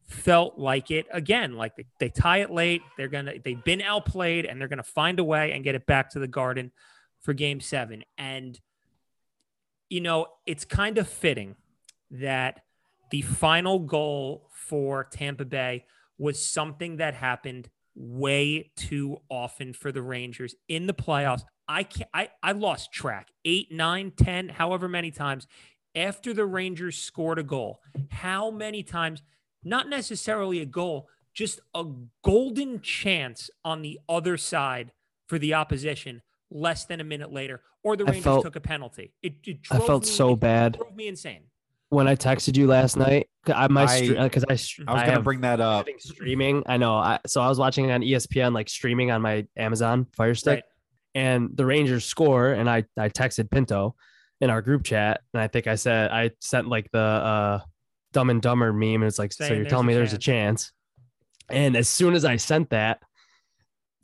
[0.06, 1.56] felt like it again.
[1.56, 2.82] Like they, they tie it late.
[2.96, 5.74] They're going to, they've been outplayed and they're going to find a way and get
[5.74, 6.72] it back to the garden
[7.20, 8.04] for game seven.
[8.16, 8.58] And,
[9.88, 11.56] you know, it's kind of fitting
[12.10, 12.62] that
[13.10, 15.84] the final goal for Tampa Bay
[16.18, 21.42] was something that happened way too often for the Rangers in the playoffs.
[21.68, 25.46] I can't, I, I lost track eight, nine, ten, however many times
[25.94, 27.80] after the Rangers scored a goal.
[28.10, 29.22] How many times,
[29.64, 31.84] not necessarily a goal, just a
[32.22, 34.92] golden chance on the other side
[35.26, 39.12] for the opposition less than a minute later, or the Rangers felt- took a penalty.
[39.22, 41.42] It, it I felt me- so it bad drove me insane.
[41.88, 45.12] when I texted you last night, I my because I, str- I was I gonna
[45.16, 45.86] have bring that up.
[45.98, 46.62] streaming.
[46.66, 46.94] I know.
[46.96, 50.64] I, so I was watching on ESPN, like streaming on my Amazon Fire Stick, Right.
[51.14, 53.94] and the Rangers score, and I I texted Pinto
[54.40, 57.60] in our group chat, and I think I said I sent like the uh
[58.12, 60.72] Dumb and Dumber meme, and it's like, so you're telling a me there's a chance,
[61.50, 63.00] and as soon as I sent that,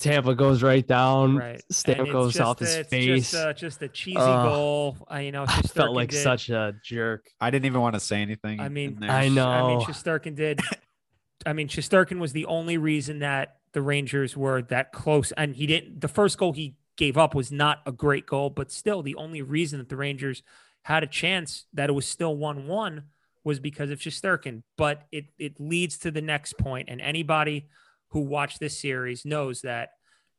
[0.03, 1.37] Tampa goes right down.
[1.37, 1.63] Right.
[1.73, 3.31] Stamkos And off just his it's face.
[3.31, 4.49] Just, uh, just a cheesy Ugh.
[4.49, 4.97] goal.
[5.11, 6.23] Uh, you know, I felt like did.
[6.23, 7.31] such a jerk.
[7.41, 8.61] I didn't even want to say anything.
[8.61, 9.47] I mean, I know.
[9.49, 9.85] I I mean, know.
[9.85, 10.61] Shesterkin did.
[11.47, 15.67] I mean, Shesterkin was the only reason that the Rangers were that close, and he
[15.67, 16.01] didn't.
[16.01, 19.41] The first goal he gave up was not a great goal, but still, the only
[19.43, 20.43] reason that the Rangers
[20.83, 23.05] had a chance that it was still one-one
[23.45, 24.63] was because of Shesterkin.
[24.77, 27.69] But it it leads to the next point, and anybody
[28.13, 29.91] who watched this series knows that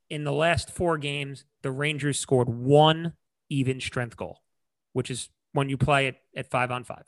[0.10, 3.14] in the last four games, the Rangers scored one
[3.50, 4.42] even strength goal,
[4.94, 7.04] which is when you play it at five on five.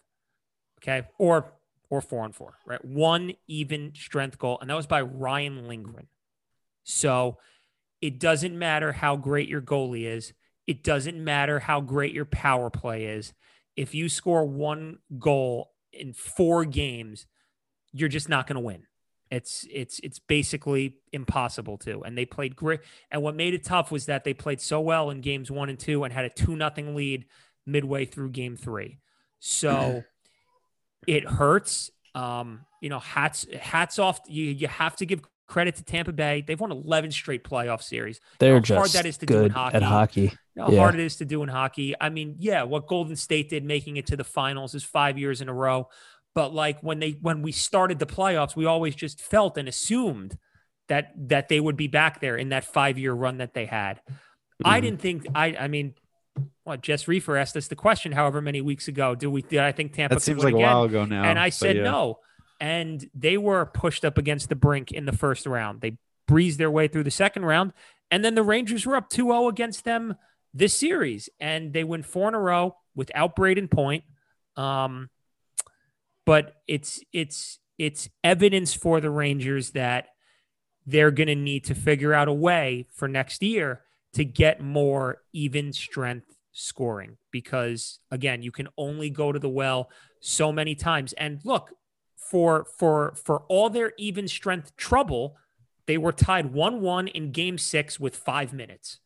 [0.80, 1.08] Okay.
[1.18, 1.54] Or
[1.90, 2.84] or four on four, right?
[2.84, 4.58] One even strength goal.
[4.60, 6.08] And that was by Ryan Lindgren.
[6.84, 7.38] So
[8.02, 10.34] it doesn't matter how great your goalie is.
[10.68, 13.34] It doesn't matter how great your power play is.
[13.76, 17.28] If you score one goal in four games,
[17.92, 18.88] you're just not going to win.
[19.32, 22.04] It's it's it's basically impossible to.
[22.04, 22.82] And they played great.
[23.12, 25.80] And what made it tough was that they played so well in games one and
[25.80, 27.26] two and had a two nothing lead
[27.66, 29.00] midway through game three.
[29.40, 30.04] So
[31.08, 31.92] it hurts.
[32.14, 34.22] Um, you know, hats hats off.
[34.28, 36.44] You you have to give credit to Tampa Bay.
[36.46, 38.20] They've won 11 straight playoff series.
[38.40, 39.76] They're how hard just that is to do in hockey.
[39.76, 40.34] at hockey.
[40.58, 40.80] How Yeah.
[40.80, 41.94] hard it is to do in hockey.
[42.00, 45.42] I mean, yeah, what Golden State did making it to the finals is five years
[45.42, 45.90] in a row.
[46.36, 50.38] But like when they when we started the playoffs, we always just felt and assumed
[50.90, 54.02] that that they would be back there in that five year run that they had.
[54.64, 54.82] I Mhm.
[54.84, 55.96] didn't think I I mean
[56.66, 59.16] what Jess Reefer asked us the question however many weeks ago.
[59.16, 61.24] Do we did I think Tampa that seems like a while ago now.
[61.24, 61.84] and I said yeah.
[61.84, 62.20] no.
[62.60, 65.82] And they were pushed up against the brink in the first round.
[65.82, 67.72] They breezed their way through the second round.
[68.12, 70.16] And then the Rangers were up 2 0 against them
[70.54, 71.30] this series.
[71.40, 74.04] And they win four in a row without Brayden Point.
[74.58, 75.10] Um,
[76.26, 80.08] but it's it's it's evidence for the Rangers that
[80.86, 83.82] they're going to need to figure out a way for next year
[84.14, 89.90] to get more even strength scoring because again you can only go to the well
[90.22, 91.72] so many times and look
[92.16, 95.36] for for for all their even strength trouble
[95.86, 99.00] they were tied 1-1 in game 6 with 5 minutes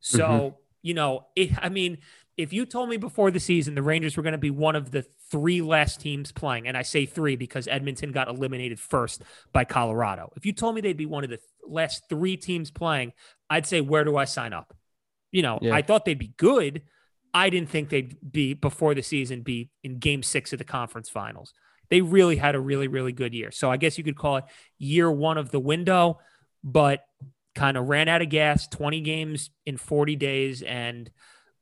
[0.00, 0.54] so Mhm.
[0.82, 1.98] you know it i mean
[2.38, 4.92] if you told me before the season the Rangers were going to be one of
[4.92, 9.22] the three last teams playing, and I say three because Edmonton got eliminated first
[9.52, 10.32] by Colorado.
[10.36, 13.12] If you told me they'd be one of the last three teams playing,
[13.50, 14.72] I'd say, where do I sign up?
[15.32, 15.74] You know, Yeah.
[15.74, 16.82] I thought they'd be good.
[17.34, 21.10] I didn't think they'd be before the season be in game six of the conference
[21.10, 21.52] finals.
[21.90, 23.50] They really had a really, really good year.
[23.50, 24.44] So I guess you could call it
[24.78, 26.20] year one of the window,
[26.62, 27.04] but
[27.54, 30.62] kind of ran out of gas 20 games in 40 days.
[30.62, 31.10] And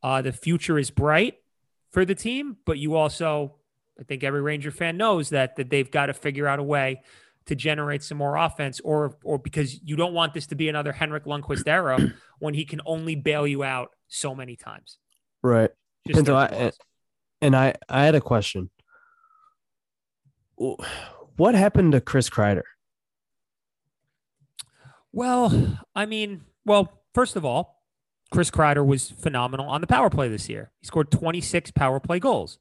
[0.07, 1.35] uh, the future is bright
[1.91, 3.57] for the team, but you also,
[3.99, 7.03] I think every Ranger fan knows that, that they've got to figure out a way
[7.47, 10.93] to generate some more offense or or because you don't want this to be another
[10.93, 11.99] Henrik Lundqvist era
[12.39, 14.99] when he can only bail you out so many times.
[15.43, 15.71] Right.
[16.07, 18.71] Just Pinto, starts I- And I, I had a question.
[20.55, 22.63] What happened to Chris Kreider?
[25.13, 27.76] Well, I mean, well, first of all,
[28.31, 30.71] Chris Kreider was phenomenal on the power play this year.
[30.81, 32.59] He scored 26 power play goals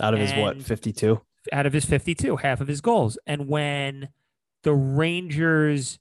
[0.00, 1.20] Out of his what, 52?
[1.52, 3.18] out of his 52, half of his goals.
[3.26, 4.08] And when
[4.62, 5.98] the Rangers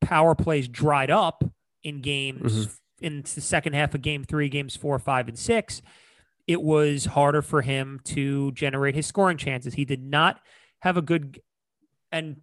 [0.00, 1.44] power plays dried up
[1.82, 2.78] in games Mhm.
[3.00, 5.80] in the second half of game three, games four, five, and six,
[6.46, 9.74] it was harder for him to generate his scoring chances.
[9.74, 10.40] He did not
[10.80, 11.40] have a good
[12.12, 12.42] and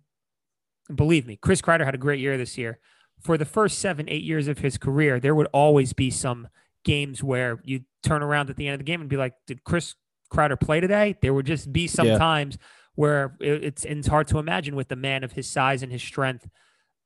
[0.93, 2.79] believe me, Chris Kreider had a great year this year.
[3.21, 6.47] For the first seven, eight years of his career, there would always be some
[6.83, 9.63] games where you turn around at the end of the game and be like, "Did
[9.63, 9.95] Chris
[10.33, 12.17] Kreider play today?" There would just be some Yeah.
[12.17, 12.57] times
[12.95, 16.01] where it- it's it's hard to imagine with the man of his size and his
[16.01, 16.47] strength,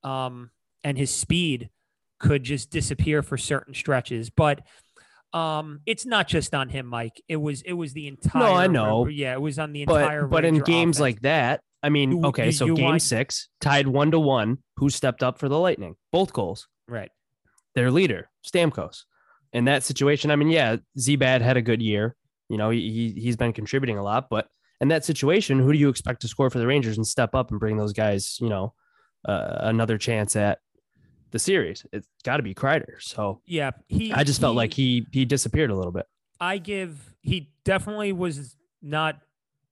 [0.02, 0.50] um,
[0.82, 1.70] and his speed
[2.18, 4.30] could just disappear for certain stretches.
[4.30, 4.66] But
[5.32, 7.22] um, it's not just on him, Mike.
[7.28, 8.42] It was it was the entire.
[8.42, 9.06] No, I know.
[9.06, 10.22] Yeah, it was on the entire.
[10.22, 11.00] But but in games offense.
[11.00, 14.18] like that, I mean, You- okay, you- so you game want- six tied one to
[14.20, 14.58] one.
[14.76, 15.96] Who stepped up for the Lightning?
[16.12, 16.68] Both goals.
[16.88, 17.10] right.
[17.74, 19.04] Their leader, Stamkos.
[19.52, 22.16] In that situation, I mean, yeah, Zbad had a good year.
[22.48, 24.48] You know, he, he he's been contributing a lot, but
[24.80, 27.50] in that situation, who do you expect to score for the Rangers and step up
[27.50, 28.72] and bring those guys, you know,
[29.26, 30.58] uh, another chance at
[31.36, 31.84] the series?
[31.92, 33.00] It's got to be Kreider.
[33.00, 34.12] So Yeah, he.
[34.12, 36.06] I just felt like he he disappeared a little bit.
[36.40, 37.14] I give.
[37.20, 39.18] He definitely was not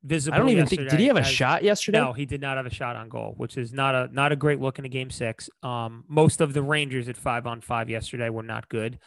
[0.02, 0.34] visible.
[0.34, 1.98] I don't even think did he have a as- shot yesterday?
[1.98, 4.36] No, he did not have a shot on goal, which is not a not a
[4.36, 5.48] great look in a game six.
[5.62, 8.98] Um, most of the Rangers at five on five yesterday were not good.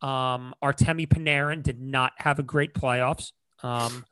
[0.00, 3.32] Um, Artemi Panarin did not have a great playoffs.
[3.62, 4.04] Um,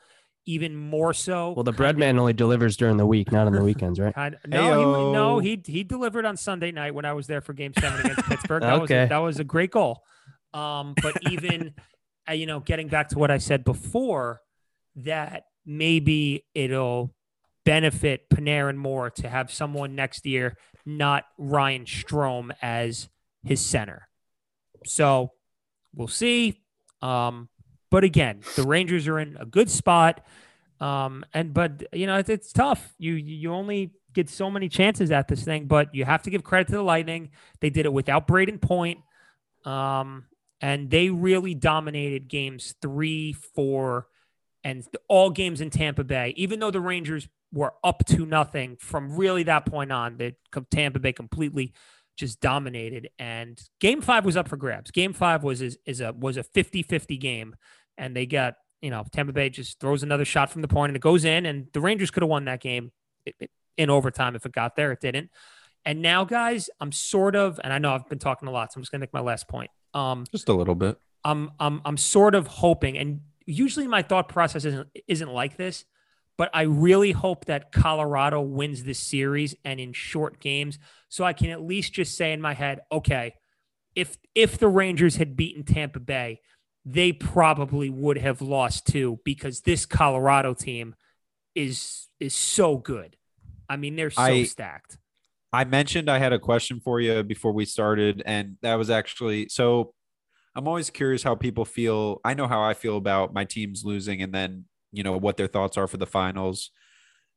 [0.46, 1.52] even more so.
[1.52, 3.98] Well, the kind bread of- man only delivers during the week, not on the weekends,
[3.98, 4.14] right?
[4.14, 7.52] Kind no, he, no, he he delivered on Sunday night when I was there for
[7.52, 8.62] Game Seven against Pittsburgh.
[8.62, 9.04] That was Okay.
[9.04, 10.02] a, that was a great goal.
[10.52, 11.74] Um, but even
[12.28, 14.40] uh, you know, getting back to what I said before,
[14.96, 17.14] that maybe it'll
[17.64, 23.08] benefit Panarin more to have someone next year, not Ryan Strome as
[23.42, 24.06] his center.
[24.84, 25.32] So
[25.94, 26.60] we'll see.
[27.00, 27.48] Um,
[27.94, 30.20] but again, the Rangers are in a good spot.
[30.80, 32.92] Um, and but you know, it's, it's tough.
[32.98, 36.42] You you only get so many chances at this thing, but you have to give
[36.42, 37.30] credit to the Lightning.
[37.60, 38.98] They did it without Brayden Point.
[39.64, 40.24] Um,
[40.60, 44.08] and they really dominated games three, four,
[44.64, 49.14] and all games in Tampa Bay, even though the Rangers were up to nothing from
[49.14, 50.34] really that point on, that
[50.72, 51.72] Tampa Bay completely
[52.16, 53.08] just dominated.
[53.18, 54.90] And game five was up for grabs.
[54.90, 57.56] Game five was is, is a was a 50-50 game.
[57.98, 60.96] And they got, you know, Tampa Bay just throws another shot from the point and
[60.96, 61.46] it goes in.
[61.46, 62.92] And the Rangers could have won that game
[63.76, 64.92] in overtime if it got there.
[64.92, 65.30] It didn't.
[65.84, 68.78] And now, guys, I'm sort of, and I know I've been talking a lot, so
[68.78, 69.70] I'm just gonna make my last point.
[69.92, 70.98] Um, Just a little bit.
[71.24, 75.84] I'm I'm I'm sort of hoping, and usually my thought process isn't isn't like this,
[76.36, 80.78] but I really hope that Colorado wins this series and in short games,
[81.08, 83.34] so I can at least just say in my head, okay,
[83.94, 86.40] if if the Rangers had beaten Tampa Bay,
[86.84, 90.94] they probably would have lost too because this Colorado team
[91.54, 93.16] is is so good.
[93.68, 94.98] I mean, they're so I- stacked.
[95.52, 99.48] I mentioned I had a question for you before we started, and that was actually
[99.48, 99.94] so.
[100.56, 102.20] I'm always curious how people feel.
[102.24, 105.46] I know how I feel about my teams losing, and then you know what their
[105.46, 106.70] thoughts are for the finals.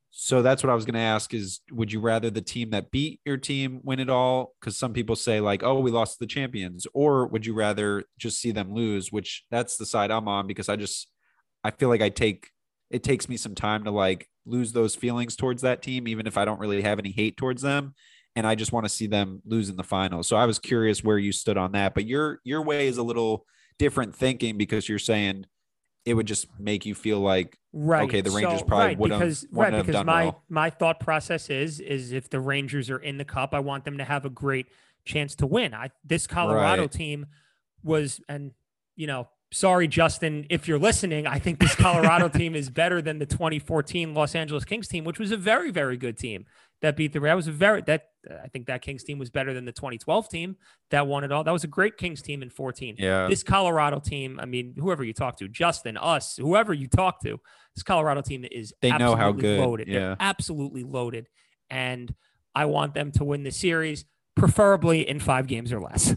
[0.10, 2.92] So that's what I was going to ask: is would you rather the team that
[2.92, 4.54] beat your team win it all?
[4.60, 8.40] Because some people say like, "Oh, we lost the champions," or would you rather just
[8.40, 9.12] see them lose?
[9.12, 11.10] Which that's the side I'm on because I just
[11.64, 12.50] I feel like I take
[12.90, 16.38] it takes me some time to like lose those feelings towards that team, even if
[16.38, 17.94] I don't really have any hate towards them.
[18.36, 20.28] And I just want to see them lose in the finals.
[20.28, 21.94] So I was curious where you stood on that.
[21.94, 23.46] But your your way is a little
[23.78, 25.46] different thinking because you're saying
[26.08, 28.04] it would just make you feel like Right.
[28.06, 30.44] Okay, the Rangers So- probably right, wouldn't have- because wouldn't right because done my well.
[30.50, 33.98] my thought process is is if the Rangers are in the cup, I want them
[34.00, 34.68] to have a great
[35.06, 35.74] chance to win.
[35.74, 36.92] I this Colorado Right.
[36.92, 37.26] team
[37.84, 38.52] was and
[38.96, 43.20] you know sorry, Justin, if you're listening, I think this Colorado team is better than
[43.20, 46.46] the 2014 Los Angeles Kings team, which was a very, very good team
[46.82, 47.20] that beat the.
[47.22, 48.10] That was a very that
[48.44, 50.56] I think that Kings team was better than the 2012 team
[50.92, 51.44] that won it all.
[51.44, 52.96] That was a great Kings team in 14.
[52.98, 53.28] Yeah.
[53.28, 57.40] This Colorado team, I mean, whoever you talk to, Justin, us, whoever you talk to,
[57.76, 59.88] this Colorado team is They know how absolutely good, loaded.
[59.88, 60.00] yeah.
[60.00, 61.28] They're absolutely loaded,
[61.70, 62.14] and
[62.56, 66.16] I want them to win the series, preferably in five games or less.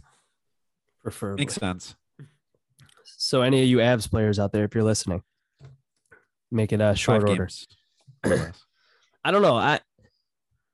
[1.03, 1.43] Preferably.
[1.43, 1.95] Makes sense.
[3.05, 5.23] So any of you Avs players out there, if you're listening,
[6.51, 7.43] make it a short Five order.
[7.45, 7.67] games.
[8.25, 8.65] or less.
[9.25, 9.57] I don't know.
[9.57, 9.81] I,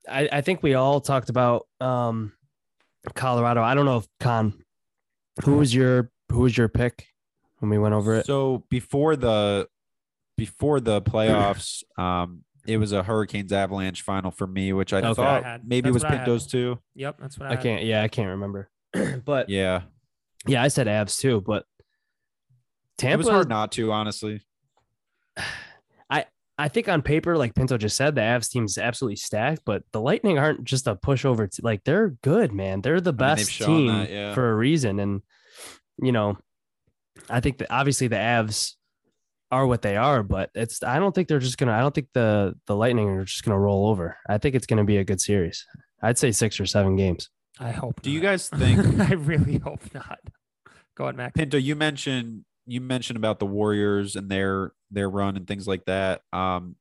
[0.09, 2.33] I I think we all talked about um
[3.13, 3.61] Colorado.
[3.61, 4.63] I don't know if Con,
[5.43, 7.07] who was your who was your pick
[7.59, 8.25] when we went over it?
[8.25, 9.67] So before the
[10.37, 15.13] before the playoffs, um, it was a Hurricanes Avalanche final for me, which I Okay.
[15.13, 16.79] thought I maybe that's was what those two.
[16.95, 17.83] Yep, that's what I, I can't.
[17.83, 18.69] Yeah, I can't remember.
[19.25, 19.81] but yeah.
[20.45, 21.41] Yeah, I said Avs too.
[21.41, 21.65] But
[22.97, 24.41] Tampa it was hard not to, honestly.
[26.57, 29.83] I think on paper, like Pinto just said, the Avs team is absolutely stacked, but
[29.91, 31.49] the Lightning aren't just a pushover.
[31.49, 32.81] T- like they're good, man.
[32.81, 34.33] They're the I mean, best team that, yeah.
[34.33, 34.99] for a reason.
[34.99, 35.21] And
[36.01, 36.37] you know,
[37.29, 38.73] I think that obviously the Avs
[39.51, 41.73] are what they are, but it's I don't think they're just gonna.
[41.73, 44.17] I don't think the the Lightning are just gonna roll over.
[44.27, 45.65] I think it's gonna be a good series.
[46.01, 47.29] I'd say six or seven games.
[47.59, 48.01] I hope.
[48.01, 50.19] Do you guys think I really hope not.
[50.95, 51.33] Go ahead, Max.
[51.35, 55.85] Pinto, you mentioned you mentioned about the Warriors and their their run and things like
[55.85, 56.21] that.
[56.33, 56.75] Um,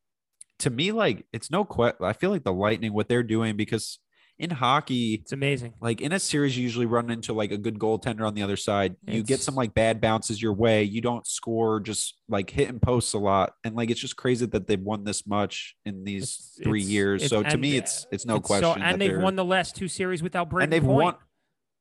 [0.60, 2.04] to me, like it's no question.
[2.04, 3.98] I feel like the Lightning, what they're doing, because
[4.38, 5.72] in hockey, It's amazing.
[5.80, 8.56] like in a series, you usually run into like a good goaltender on the other
[8.56, 8.96] side.
[9.06, 10.82] You get some like bad bounces your way.
[10.84, 14.66] You don't score, just like hitting posts a lot, and like it's just crazy that
[14.66, 17.22] they've won this much in these It's- three it's- years.
[17.22, 18.74] it's- so to me, it's it's no It's question.
[18.74, 21.04] So, and they've won the last two series without breaking and they've point.
[21.04, 21.14] won.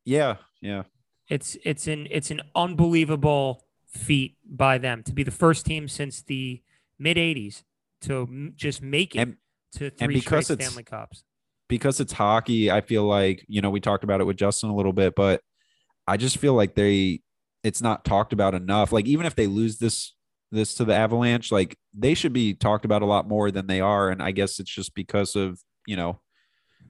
[0.05, 0.83] Yeah, yeah.
[1.27, 3.64] It's it's an it's an unbelievable
[3.95, 6.61] feat by them to be the first team since the
[6.99, 7.63] mid '80s
[8.01, 9.37] to m- just make it And
[9.73, 11.23] to three because straight it's- Stanley Cups.
[11.67, 14.75] because it's hockey, I feel like, you know, we talked about it with Justin a
[14.75, 15.41] little bit, but
[16.07, 17.21] I just feel like they
[17.63, 18.91] it's not talked about enough.
[18.91, 20.13] Like even if they lose this
[20.51, 23.81] this to the Avalanche, like they should be talked about a lot more than they
[23.81, 24.09] are.
[24.11, 26.21] And I guess it's just because of, you know,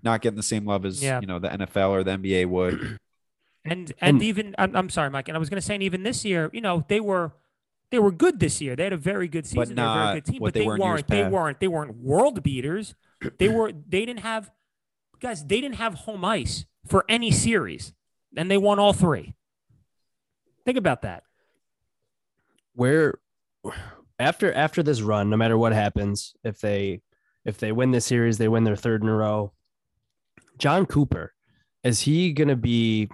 [0.04, 1.22] not getting the same love as, Yeah.
[1.22, 3.00] you know, the NFL or the NBA would.
[3.66, 5.84] And and, And- even I'm, I'm sorry, Mike, and I was going to say, and
[5.84, 7.34] even this year, you know, they were
[7.92, 8.76] they were good this year.
[8.76, 9.76] They had a very good season.
[9.76, 11.08] They're a very good team, but they they, were years weren't.
[11.08, 11.60] They weren't.
[11.60, 12.96] They weren't world beaters.
[13.40, 13.72] They were.
[13.72, 14.52] They didn't have
[15.20, 15.44] guys.
[15.46, 17.94] They didn't have home ice for any series,
[18.36, 19.36] and they won all three.
[20.66, 21.24] Think about that.
[22.74, 23.16] where
[24.20, 27.02] after after this run, no matter what happens, if they
[27.46, 29.54] if they win this series, they win their third in a row.
[30.58, 31.34] Jon Cooper,
[31.84, 33.10] is he gonna be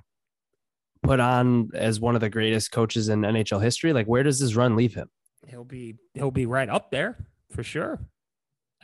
[1.03, 3.93] put on as one of the greatest coaches in NHL history?
[3.93, 5.09] Like, where does this run leave him?
[5.47, 7.99] He'll be he'll be right up there for sure.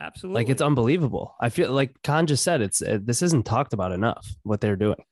[0.00, 0.42] Absolutely.
[0.42, 1.34] Like, it's unbelievable.
[1.40, 4.28] I feel like Kahn just said it's uh, this isn't talked about enough.
[4.42, 5.02] What they're doing.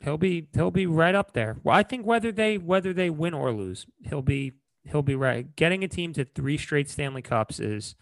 [0.00, 1.56] he'll be he'll be right up there.
[1.62, 4.52] Well, I think whether they whether they win or lose, he'll be
[4.84, 5.54] he'll be right.
[5.56, 7.94] Getting a team to three straight Stanley Cups is,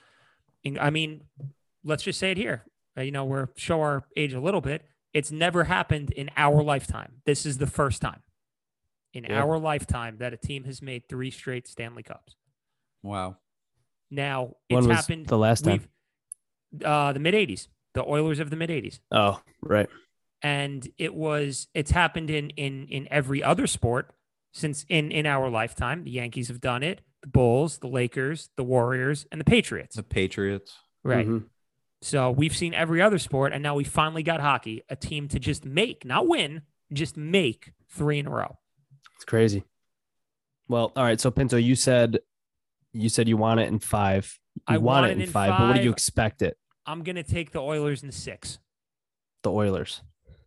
[0.81, 1.23] I mean,
[1.85, 2.65] let's just say it here.
[2.97, 4.85] Uh, You know, we're show our age a little bit.
[5.17, 7.23] It's never happened in our lifetime.
[7.25, 8.23] This is the first time
[9.15, 9.43] in Yeah.
[9.43, 12.37] our lifetime that a team has made three straight Stanley Cups.
[13.03, 13.39] Wow.
[14.11, 15.89] Now When it's was happened the last time?
[16.85, 19.01] Uh, the mid '80s, the Oilers of the mid '80s.
[19.11, 19.89] Oh, right.
[20.43, 24.13] and it was it's happened in in in every other sport
[24.53, 28.63] since in in our lifetime the yankees have done it the bulls the lakers the
[28.63, 30.77] warriors and the patriots The Patriots.
[31.03, 31.49] right Mhm.
[32.03, 35.39] So we've seen every other sport and now we finally got hockey a team to
[35.39, 38.59] just make not win just make three in a row
[39.17, 39.65] It's crazy.
[40.69, 41.21] Well, all right.
[41.21, 42.19] So Pinto, you said
[42.93, 44.39] you said you want it in five.
[44.57, 46.57] You I want, want it it in in five, but what do you expect it?
[46.89, 48.59] i'm gonna take the oilers in six
[49.43, 50.03] The Oilers.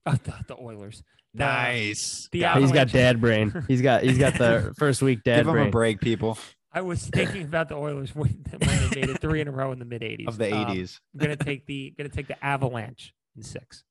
[0.06, 2.30] uh, the, the oilers The- Nice.
[2.32, 2.58] the Got.
[2.62, 2.92] He's got Avalanche.
[2.94, 3.66] dad brain.
[3.68, 5.68] He's got he's got the first week dad Give him brain.
[5.68, 6.38] a break, people
[6.72, 9.72] i was thinking about the oilers when, when they made it three in a row
[9.72, 11.00] in the mid 80s of the Um, 80s.
[11.14, 13.84] I'm gonna take the gonna take the Avalanche in six.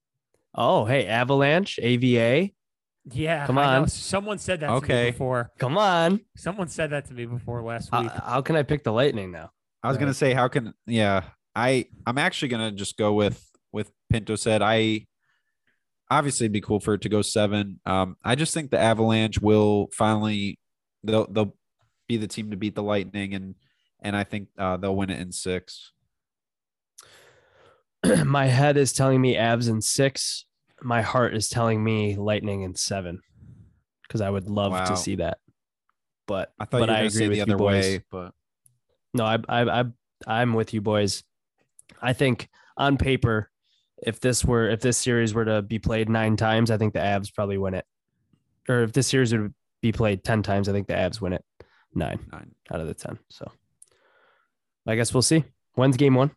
[0.54, 2.50] Oh, hey, Avalanche, AVA.
[3.10, 3.88] Yeah, Come on.
[3.88, 5.10] Someone said that to me Okay.
[5.10, 5.50] before.
[5.58, 6.20] Come on.
[6.36, 8.10] Someone said that to me before last How, week.
[8.12, 9.50] how can I pick the Lightning now?
[9.82, 11.22] I was gonna say, how can yeah?
[11.54, 14.62] I I'm actually gonna just go with with Pinto said.
[14.62, 15.06] I
[16.10, 17.80] obviously it'd be cool for it to go seven.
[17.86, 20.58] Um, I just think the Avalanche will finally
[21.04, 21.54] they'll they'll
[22.08, 23.54] be the team to beat the Lightning and
[24.00, 25.92] and I think uh, they'll win it in six.
[28.24, 30.46] My head is telling me Avs in six.
[30.82, 33.20] My heart is telling me Lightning in seven.
[34.02, 34.84] Because I would love Wow.
[34.84, 35.38] to see that.
[36.26, 37.84] but I thought but you were I agree to say with the you other boys.
[37.84, 38.32] way, but
[39.14, 39.84] No, I, I, I,
[40.26, 41.24] I'm with you, boys.
[42.00, 43.50] I think on paper,
[44.06, 47.00] if this were if this series were to be played nine times, I think the
[47.00, 47.84] Avs probably win it.
[48.68, 49.52] Or if this series would
[49.82, 51.44] be played ten times, I think the Avs win it
[51.94, 52.54] nine nine.
[52.72, 53.18] out of the ten.
[53.28, 53.50] So
[54.86, 55.44] I guess we'll see.
[55.74, 56.28] When's game one?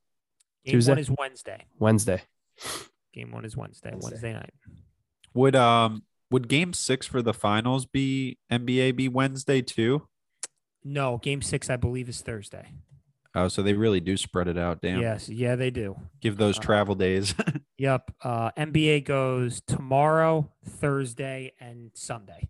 [0.65, 0.91] Game Tuesday?
[0.91, 1.65] one is Wednesday.
[1.79, 2.21] Wednesday.
[3.13, 3.89] Game one is Wednesday.
[3.91, 4.09] Wednesday.
[4.11, 4.53] Wednesday night.
[5.33, 10.07] Would um would game six for the finals be NBA be Wednesday too?
[10.83, 12.69] No, game six, I believe, is Thursday.
[13.35, 14.81] Oh, so they really do spread it out.
[14.81, 14.99] Damn.
[15.01, 15.95] Yes, yeah, they do.
[16.19, 17.33] Give those Uh, travel days.
[17.77, 18.11] Yep.
[18.21, 22.47] Uh, NBA goes tomorrow, Thursday, and Sunday.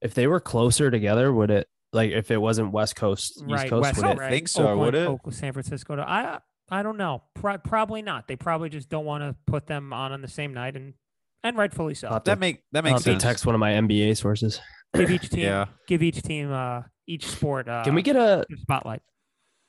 [0.00, 3.68] If they were closer together, would it like if it wasn't West Coast, East right,
[3.70, 4.12] Coast, West, would I it?
[4.14, 4.30] don't right.
[4.30, 5.06] think so, would it?
[5.06, 5.96] Oakland, San Francisco.
[5.96, 6.38] To, I
[6.70, 7.22] I don't know.
[7.34, 8.28] Pro- probably not.
[8.28, 10.94] They probably just don't want to put them on on the same night, and
[11.42, 12.08] and rightfully so.
[12.08, 13.22] I'll to- that make that makes sense.
[13.22, 14.60] text one of my NBA sources.
[14.94, 15.66] give each team, Yeah.
[15.86, 17.68] give each team, uh, each sport.
[17.68, 18.44] Uh, Can we get a?
[18.62, 19.02] spotlight?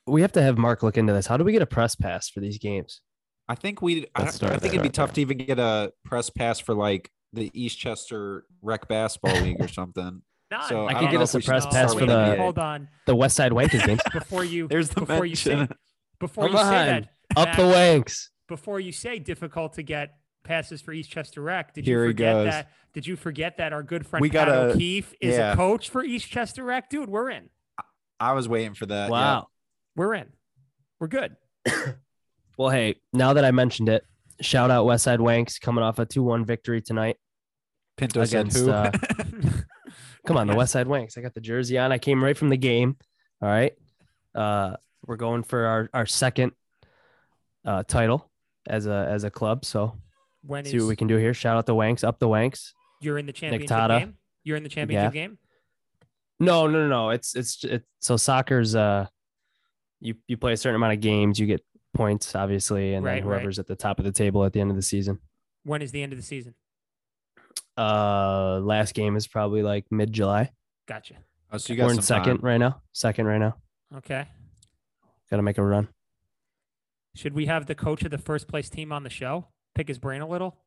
[0.07, 1.27] We have to have Mark look into this.
[1.27, 3.01] How do we get a press pass for these games?
[3.47, 4.05] I think we.
[4.15, 4.53] I, I think there.
[4.65, 9.39] it'd be tough to even get a press pass for like the Eastchester Rec Basketball
[9.41, 10.21] League or something.
[10.51, 10.67] None.
[10.69, 12.37] So I I could get us a we press pass for the- NBA.
[12.37, 12.87] Hold on.
[13.05, 14.01] The West Side Wankers games.
[14.11, 15.67] Before you, There's the before you say,
[16.19, 16.85] before Come you say on.
[16.87, 17.07] that,
[17.37, 18.29] Up the Wanks.
[18.47, 22.33] before you say difficult to get passes for Eastchester Rec, did Here you he forget
[22.35, 22.45] goes.
[22.47, 22.71] that?
[22.93, 25.53] Did you forget that our good friend We Pat gotta- O'Keefe is yeah.
[25.53, 26.89] a coach for Eastchester Rec?
[26.89, 27.49] Dude, we're in.
[28.19, 29.05] I was waiting for that.
[29.05, 29.11] yeah.
[29.11, 29.47] Wow.
[29.95, 30.27] We're in.
[30.99, 31.35] We're good.
[32.57, 34.03] Well, hey, now that I mentioned it,
[34.41, 37.17] shout out Westside Wanks coming off a 2 1 victory tonight.
[37.97, 38.71] Pinto said Against, who?
[38.71, 38.91] uh,
[40.25, 40.73] Come on, the Yes.
[40.73, 41.17] Westside Wanks.
[41.17, 41.91] I got the jersey on.
[41.91, 42.97] I came right from the game.
[43.41, 43.73] All right.
[44.35, 44.75] Uh,
[45.05, 46.51] we're going for our, our second
[47.65, 48.29] uh, title
[48.67, 49.65] as a as a club.
[49.65, 49.97] So
[50.45, 51.33] When see what is we can do here.
[51.33, 52.71] Shout out the Wanks, up the Wanks.
[53.01, 53.99] you're in the championship Tata.
[53.99, 54.17] game?
[54.43, 55.37] You're in the championship game?
[56.39, 57.09] No, no, no, no.
[57.09, 59.07] It's it's it's so soccer's uh
[59.99, 61.63] you you play a certain amount of games, you get
[61.95, 63.37] points, obviously, and Right, then right.
[63.39, 65.19] whoever's at the top of the table at the end of the season.
[65.63, 66.55] When is the end of the season?
[67.77, 70.51] Uh last game is probably like mid July.
[70.87, 71.15] Gotcha.
[71.51, 72.45] Oh, so you got We're in second time.
[72.45, 72.81] right now.
[72.91, 73.55] Second right now.
[73.97, 74.25] Okay.
[75.31, 75.87] Gotta make a run.
[77.15, 79.47] Should we have the coach of the first place team on the show?
[79.75, 80.57] Pick his brain a little?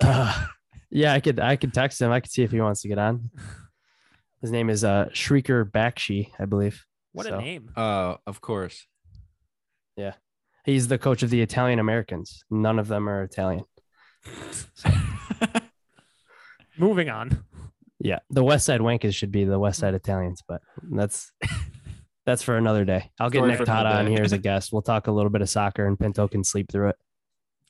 [0.00, 0.46] Uh,
[0.90, 2.10] yeah, I could I could text him.
[2.10, 3.30] I could see if he wants to get on.
[4.40, 6.84] His name is uh Shrieker Bakshi, I believe.
[7.12, 7.70] What So, a name.
[7.76, 8.86] Uh, of course.
[10.66, 12.42] He's the coach of the Italian Americans.
[12.50, 13.64] None of them are Italian.
[16.78, 17.44] Moving on.
[18.00, 21.32] Yeah, the West Side Wankers should be the West Side Italians, but that's
[22.26, 23.10] that's for another day.
[23.20, 24.72] I'll get Story Nick Tata on here as a guest.
[24.72, 26.96] We'll talk a little bit of soccer, and Pinto can sleep through it.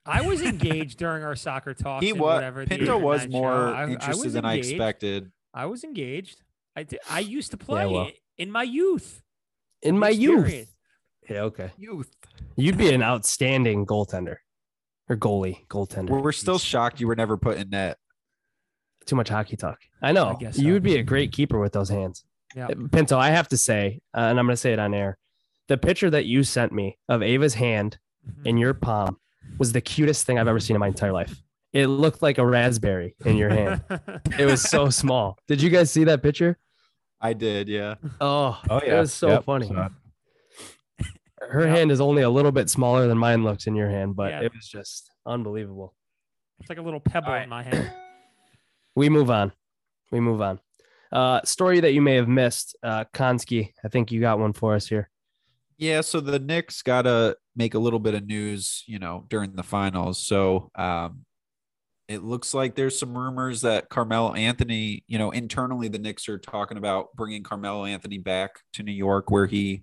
[0.07, 2.03] I was engaged during our soccer talk.
[2.03, 2.21] he was.
[2.21, 2.65] whatever.
[2.67, 3.75] Pinto was more show.
[3.75, 5.31] I- I interested was than I expected.
[5.53, 6.43] I was engaged.
[6.77, 8.11] I did, I used to play well.
[8.39, 9.23] in my youth.
[9.83, 10.71] In my youth, Experience.
[11.29, 12.11] Yeah, okay, Youth.
[12.57, 14.37] you'd be an outstanding goaltender
[15.09, 16.11] or goalie goaltender.
[16.23, 17.99] We're still shocked you were never put in net.
[19.07, 19.79] too much hockey talk.
[20.01, 20.29] I know.
[20.29, 22.25] I guess You would be a great keeper with those hands.
[22.57, 22.69] Yeah.
[22.69, 25.19] Uh, Pinto, I have to say, uh, and I'm going to say it on air.
[25.69, 28.47] The picture that you sent me of Ava's hand Mhm.
[28.47, 29.19] in your palm
[29.59, 31.43] was the cutest thing I've ever seen in my entire life.
[31.75, 33.83] It looked like a raspberry in your hand.
[34.39, 35.37] it was so small.
[35.49, 36.57] Did you guys see that picture?
[37.21, 37.97] I did, yeah.
[38.23, 38.97] Oh, Oh yeah.
[38.97, 39.67] it was so Yep, funny.
[39.69, 39.93] saw it.
[41.51, 41.75] Her Yeah.
[41.77, 44.41] hand is only a little bit smaller than mine looks in your hand, but Yeah.
[44.43, 45.95] it was just unbelievable.
[46.61, 47.43] it's like a little pebble All right.
[47.45, 47.91] in my hand.
[48.97, 49.53] We move on.
[50.13, 50.61] We move on.
[51.11, 53.73] Uh, story that you may have missed, uh, Konski.
[53.85, 55.11] I think you got one for us here.
[55.79, 59.57] Yeah, so the Knicks got to make a little bit of news, you know, during
[59.57, 60.21] the finals.
[60.25, 61.25] So um,
[62.07, 66.39] it looks like there's some rumors that Carmelo Anthony, you know, internally the Knicks are
[66.39, 69.83] talking about bringing Carmelo Anthony back to New York, where he,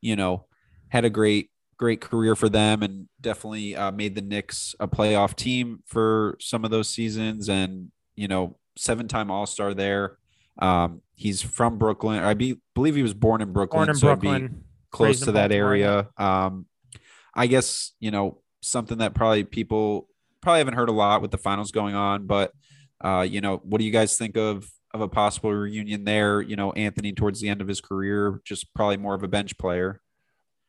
[0.00, 0.46] you know,
[0.90, 5.34] had a great, great career for them and definitely uh, made the Knicks a playoff
[5.34, 10.18] team for some of those seasons, and you know, seven-time All Star there.
[10.58, 12.22] Um, he's from Brooklyn.
[12.22, 13.78] I be, believe he was born in Brooklyn.
[13.78, 14.64] Born in so Brooklyn.
[14.90, 16.08] close to that area.
[16.16, 16.66] Um,
[17.34, 20.08] I guess you know something that probably people
[20.40, 22.52] probably haven't heard a lot with the finals going on, but
[23.02, 26.40] uh, you know, what do you guys think of of a possible reunion there?
[26.40, 29.56] You know, Anthony towards the end of his career, just probably more of a bench
[29.58, 30.00] player.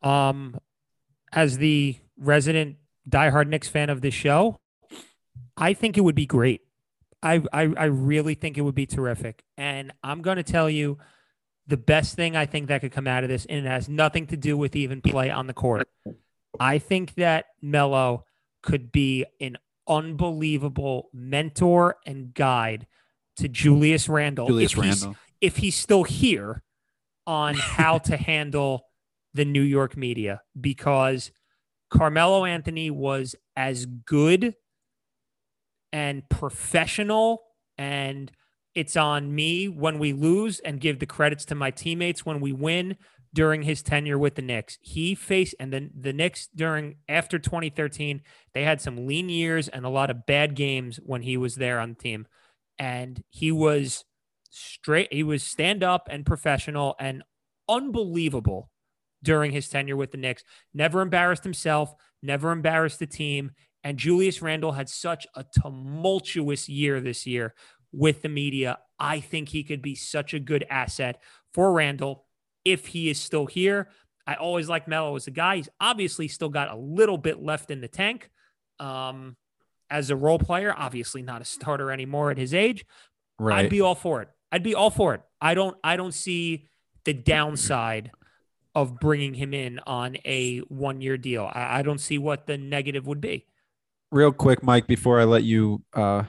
[0.02, 0.60] Um,
[1.32, 2.78] as the resident
[3.10, 4.60] diehard Knicks fan of this show,
[5.58, 6.62] I think it would be great.
[7.24, 9.44] I, I I really think it would be terrific.
[9.58, 10.98] And I'm going to tell you
[11.68, 14.28] the best thing I think that could come out of this, and it has nothing
[14.28, 15.88] to do with even play on the court.
[16.60, 18.26] I think that Melo
[18.64, 22.88] could be an unbelievable mentor and guide
[23.38, 24.48] to Julius Randle.
[24.48, 25.20] Julius if he's- Randle.
[25.40, 26.64] if he's still here
[27.28, 28.86] on how to handle
[29.34, 31.32] the New York media because
[31.90, 34.56] Carmelo Anthony was as good
[35.92, 37.44] and professional
[37.78, 38.32] and
[38.74, 42.54] it's on me when we lose and give the credits to my teammates when we
[42.54, 42.96] win
[43.34, 44.78] during his tenure with the Knicks.
[44.82, 48.22] He faced and then the Knicks during after 2013,
[48.54, 51.80] they had some lean years and a lot of bad games when he was there
[51.80, 52.28] on the team.
[52.80, 54.06] And he was
[54.50, 57.24] straight he was stand up and professional and
[57.70, 58.70] unbelievable
[59.24, 60.44] during his tenure with the Knicks.
[60.74, 63.52] Never embarrassed himself, never embarrassed the team.
[63.84, 67.56] And Julius Randle had such a tumultuous year this year
[67.92, 68.78] with the media.
[69.00, 71.22] I think he could be such a good asset
[71.54, 72.26] for Randle
[72.64, 73.90] if he is still here.
[74.28, 75.58] I always like Melo as a guy.
[75.58, 78.30] He's obviously still got a little bit left in the tank
[78.80, 79.36] um,
[79.90, 80.74] as a role player.
[80.78, 82.86] Obviously, not a starter anymore at his age.
[83.40, 83.66] Right.
[83.66, 84.30] I'd be all for it.
[84.52, 85.22] I'd be all for it.
[85.42, 85.76] I don't.
[85.84, 86.70] I don't see
[87.04, 88.12] the downside
[88.74, 91.50] of bringing him in on a one-year deal.
[91.52, 93.46] I, I don't see what the negative would be.
[94.12, 96.24] Real quick, Mike, before I let you uh,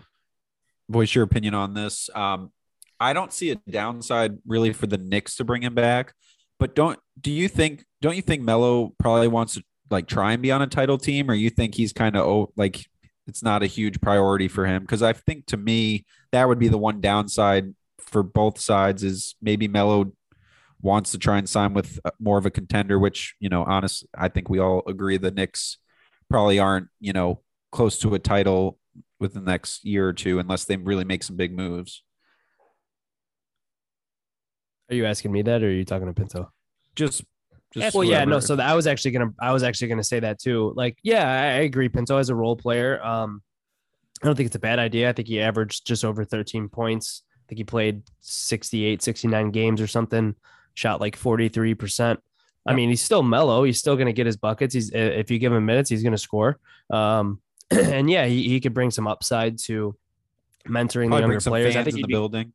[0.89, 2.53] voice your opinion on this, um,
[3.01, 6.15] I don't see a downside really for the Knicks to bring him back.
[6.61, 10.41] But don't do you think don't you think Melo probably wants to like try and
[10.41, 12.87] be on a title team, or you think he's kind of oh like
[13.27, 14.83] it's not a huge priority for him?
[14.83, 19.35] Because I think to me that would be the one downside for both sides is
[19.43, 20.13] maybe Melo
[20.83, 24.07] wants to try and sign with uh, more of a contender, which you know, honest,
[24.17, 25.79] I think we all agree the Knicks
[26.29, 28.79] probably aren't you know close to a title
[29.19, 32.03] within the next year or two unless they really make some big moves.
[34.91, 36.51] Are you asking me that, or are you talking to Pinto?
[36.95, 37.25] Just,
[37.73, 38.33] just well, yeah, no.
[38.33, 38.41] whoever.
[38.43, 40.73] So I was actually gonna, I was actually gonna say that too.
[40.77, 41.89] Like, yeah, I, I agree.
[41.89, 43.43] Pinto as a role player, um,
[44.23, 45.09] I don't think it's a bad idea.
[45.09, 47.23] I think he averaged just over 13 points.
[47.37, 50.35] I think he played 68, 69 games or something.
[50.75, 52.21] Shot like 43 percent.
[52.65, 53.65] I mean, he's still Melo.
[53.65, 54.73] He's still gonna get his buckets.
[54.75, 56.59] He's if you give him minutes, he's gonna score.
[56.91, 59.97] Um, and yeah, he, he could bring some upside to
[60.69, 61.75] mentoring the younger players.
[61.77, 62.53] I think in the be building.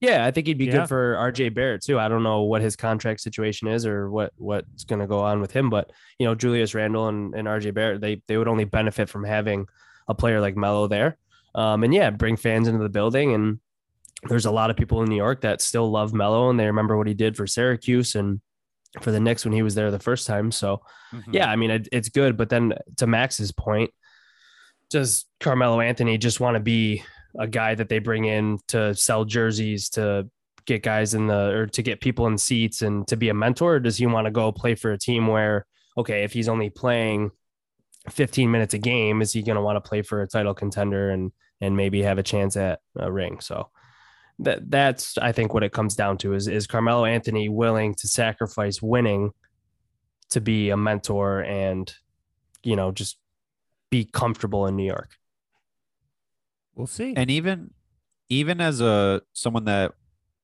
[0.00, 0.78] yeah, I think he'd be Yeah.
[0.78, 1.98] good for RJ Barrett too.
[1.98, 5.40] I don't know what his contract situation is or what what's going to go on
[5.42, 8.64] with him, but you know, Julius Randle and, and RJ Barrett, they they would only
[8.64, 9.66] benefit from having
[10.08, 11.18] a player like Melo there.
[11.54, 13.34] Um, and yeah, bring fans into the building.
[13.34, 13.60] And
[14.28, 16.96] there's a lot of people in New York that still love Melo and they remember
[16.96, 18.40] what he did for Syracuse and
[19.00, 20.50] for the Knicks when he was there the first time.
[20.50, 21.32] So Mhm.
[21.34, 22.36] yeah, I mean, it, it's good.
[22.36, 23.90] But then to Max's point,
[24.90, 27.02] does Carmelo Anthony just want to be
[27.38, 30.28] a guy that they bring in to sell jerseys, to
[30.66, 33.76] get guys in the, or to get people in seats and to be a mentor?
[33.76, 35.64] Or does he want to go play for a team where,
[35.96, 37.30] okay, if he's only playing
[38.08, 41.10] 15 minutes a game, is he going to want to play for a title contender
[41.10, 43.38] and, and maybe have a chance at a ring?
[43.40, 43.68] So
[44.40, 48.08] that that's, I think what it comes down to is, is Carmelo Anthony willing to
[48.08, 49.32] sacrifice winning
[50.30, 51.92] to be a mentor and
[52.62, 53.18] you know just
[53.90, 55.10] be comfortable in New York.
[56.74, 57.14] We'll see.
[57.16, 57.72] And even
[58.28, 59.92] even as a someone that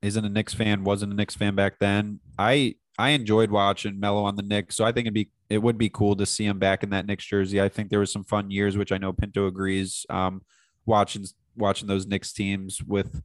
[0.03, 4.25] isn't a Knicks fan, wasn't a Knicks fan back then, I I enjoyed watching Melo
[4.25, 4.77] on the Knicks.
[4.77, 7.07] So I think it'd be it would be cool to see him back in that
[7.07, 7.61] Knicks jersey.
[7.61, 10.05] I think there was some fun years, which I know Pinto agrees.
[10.11, 10.43] Um,
[10.85, 11.25] watching
[11.57, 13.23] watching those Knicks teams with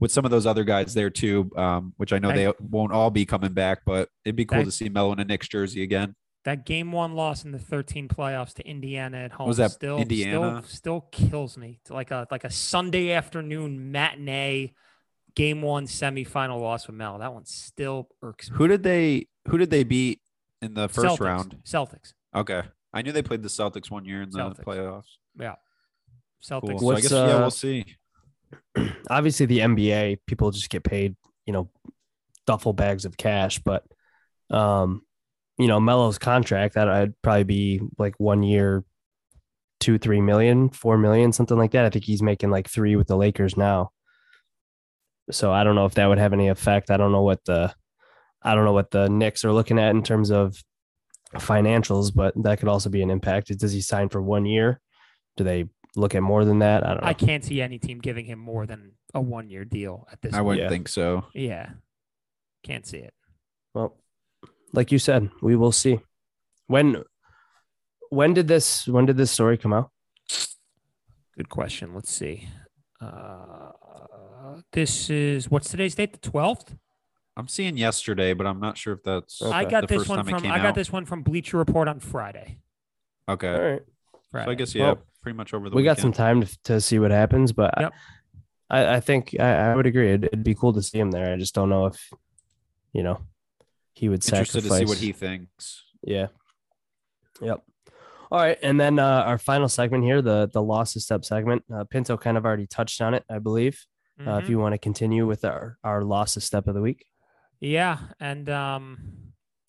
[0.00, 3.10] with some of those other guys there too, um, which I know they won't all
[3.10, 5.82] be coming back, but it'd be cool That- to see Melo in a Knicks jersey
[5.82, 6.14] again.
[6.44, 9.98] that game one loss in the 13 playoffs to Indiana at home Was that still
[9.98, 10.62] Indiana?
[10.62, 11.78] still still kills me.
[11.80, 14.72] It's like a like a Sunday afternoon matinee
[15.34, 17.18] game one semifinal loss with Mel.
[17.18, 18.56] That one still irks me.
[18.58, 20.20] Who did they who did they beat
[20.62, 21.20] in the first Celtics.
[21.20, 21.56] round?
[21.64, 22.12] Celtics.
[22.34, 22.62] Okay.
[22.92, 24.62] I knew they played the Celtics one year in the Celtics.
[24.64, 25.16] playoffs.
[25.38, 25.54] Yeah.
[26.50, 26.60] Cool.
[26.60, 26.78] Celtics.
[26.80, 27.84] So I What's, guess yeah, uh, we'll see.
[29.10, 31.16] Obviously, the NBA people just get paid,
[31.46, 31.70] you know,
[32.46, 33.84] duffel bags of cash, but
[34.50, 35.02] um,
[35.58, 38.84] you know, Melo's contract that I'd probably be like one year,
[39.80, 41.84] two, three million, four million, something like that.
[41.84, 43.90] I think he's making like three with the Lakers now.
[45.30, 46.90] So I don't know if that would have any effect.
[46.90, 47.74] I don't know what the
[48.42, 50.56] I don't know what the Knicks are looking at in terms of
[51.34, 53.48] financials, but that could also be an impact.
[53.58, 54.80] Does he sign for one year?
[55.36, 55.64] Do they
[55.96, 56.84] look at more than that?
[56.84, 57.08] I don't know.
[57.08, 60.34] I can't see any team giving him more than a one year deal at this
[60.34, 60.46] I point.
[60.46, 60.68] wouldn't yeah.
[60.68, 61.24] think so.
[61.34, 61.70] Yeah.
[62.62, 63.14] Can't see it.
[63.74, 63.96] Well,
[64.72, 66.00] like you said, we will see.
[66.66, 67.02] When
[68.10, 69.90] when did this when did this story come out?
[71.36, 71.94] Good question.
[71.94, 72.48] Let's see.
[73.00, 73.72] Uh,
[74.72, 76.12] this is what's today's date?
[76.12, 76.76] The 12th?
[77.36, 79.52] I'm seeing yesterday, but I'm not sure if that's Okay.
[79.52, 80.74] I the got this first one time it from came I got out.
[80.74, 82.58] this one from Bleacher Report on Friday.
[83.28, 83.54] Okay.
[83.54, 83.82] All right.
[84.44, 86.80] So I guess yeah, Well, pretty much over the We got some time to, to
[86.80, 87.92] see what happens, but I- Yep.
[88.70, 90.08] I, I think I, I would agree.
[90.10, 91.32] It'd, it'd be cool to see him there.
[91.32, 92.10] I just don't know if,
[92.92, 93.18] you know,
[93.92, 94.80] he would Interested sacrifice.
[94.80, 95.82] to see what he thinks.
[96.04, 96.28] Yeah.
[97.40, 97.60] Yep.
[98.30, 101.62] All right, and then uh, our final segment here, the the loss to step segment.
[101.72, 103.84] Uh, Pinto kind of already touched on it, I believe.
[104.20, 104.48] Uh, if Mhm.
[104.48, 107.06] you want to continue with our our loss to step of the week.
[107.60, 108.98] Yeah, and um,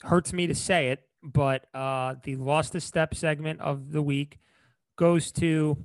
[0.01, 4.39] hurts me to say it, but uh, the lost to step segment of the week
[4.98, 5.78] goes to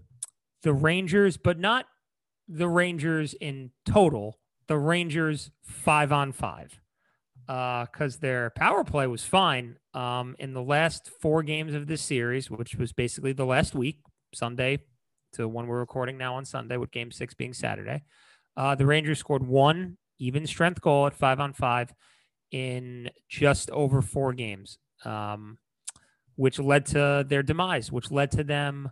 [0.63, 1.87] the Rangers, but not
[2.49, 4.39] the Rangers in total.
[4.69, 6.81] The Rangers five on five,
[7.47, 12.51] because their power play was fine um, in the last four games of this series,
[12.51, 14.01] which was basically the last week,
[14.35, 14.79] Sunday
[15.35, 18.03] to when we're recording now on Sunday, with Game Six being Saturday.
[18.57, 21.93] Uh, the Rangers scored one even strength goal at five on five
[22.51, 25.59] in just over four games, um,
[26.37, 28.91] which led to their demise, which led to them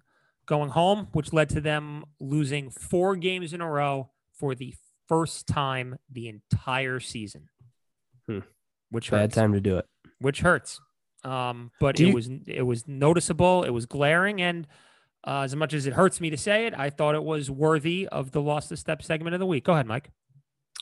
[0.51, 4.75] going home, which led to them losing four games in a row for the
[5.09, 7.49] first time the entire season.
[8.29, 8.41] Hmm.
[8.91, 9.87] Which Bad time to do it.
[10.19, 10.81] Which hurts.
[11.23, 13.63] Um, but Do it you- was it was noticeable.
[13.63, 14.67] It was glaring, and
[15.25, 18.09] uh, as much as it hurts me to say it, I thought it was worthy
[18.09, 19.65] of the lost to step segment of the week.
[19.65, 20.11] Go ahead, Mike.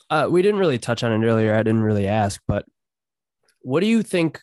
[0.09, 1.53] Uh, we didn't really touch on it earlier.
[1.53, 2.65] I didn't really ask, but
[3.61, 4.41] what do you think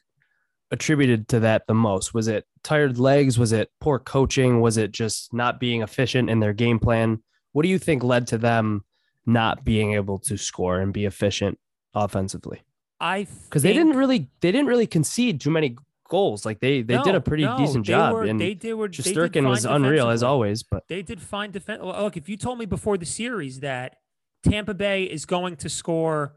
[0.71, 2.15] attributed to that the most?
[2.15, 3.39] Was it tired legs?
[3.39, 4.61] Was it poor coaching?
[4.61, 7.23] Was it just not being efficient in their game plan?
[7.53, 8.85] What do you think led to them
[9.25, 11.59] not being able to score and be efficient
[11.95, 12.63] offensively?
[13.01, 15.77] I Because they didn't really they didn't really concede too many
[16.09, 16.47] goals.
[16.47, 18.15] Like they they did a pretty no, decent they job.
[18.15, 21.51] were- and they did were they did was unreal as always, but They did fine
[21.51, 21.83] defense.
[21.83, 23.97] Look, if you told me before the series that
[24.43, 26.37] Tampa Bay is going to score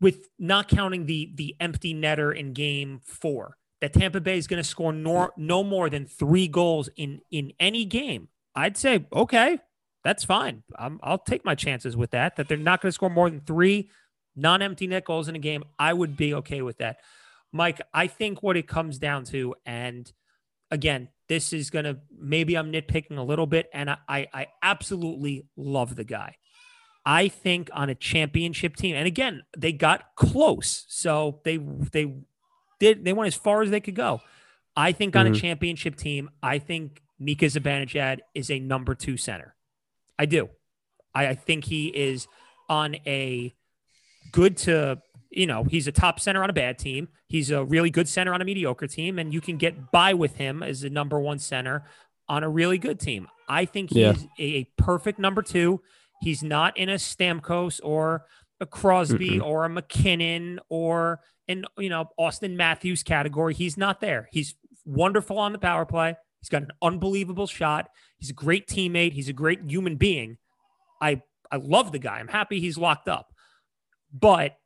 [0.00, 4.62] with not counting the the empty netter in game four, that Tampa Bay is going
[4.62, 9.58] to score no, no more than three goals in in any game, I'd say okay,
[10.04, 10.62] that's fine.
[10.78, 12.36] I'm, I'll take my chances with that.
[12.36, 13.90] That they're not going to score more than three
[14.36, 16.98] non-empty net goals in a game, I would be okay with that.
[17.52, 20.10] Mike, I think what it comes down to, and
[20.70, 25.46] again, this is gonna maybe I'm nitpicking a little bit, and I, I, I absolutely
[25.56, 26.36] love the guy.
[27.06, 32.14] I think on a championship team, and again, they got close, so they they
[32.80, 34.20] did they went as far as they could go.
[34.76, 35.40] I think on a Mhm.
[35.40, 39.54] championship team, I think Mika Zibanejad is a number two center.
[40.18, 40.48] I do.
[41.14, 42.26] I, I think he is
[42.68, 43.54] on a
[44.32, 45.00] good to
[45.30, 47.08] you know he's a top center on a bad team.
[47.28, 50.36] He's a really good center on a mediocre team, and you can get by with
[50.36, 51.84] him as a number one center
[52.28, 53.28] on a really good team.
[53.48, 54.14] I think he's Yeah.
[54.38, 55.82] a, a perfect number two.
[56.24, 58.24] He's not in a Stamkos or
[58.58, 63.52] a Crosby or a MacKinnon or an you know Auston Matthews category.
[63.52, 64.30] He's not there.
[64.32, 64.54] He's
[64.86, 66.16] wonderful on the power play.
[66.40, 67.90] He's got an unbelievable shot.
[68.16, 69.12] He's a great teammate.
[69.12, 70.38] He's a great human being.
[70.98, 71.20] I
[71.52, 72.18] I love the guy.
[72.20, 73.26] I'm happy he's locked up.
[74.10, 74.56] But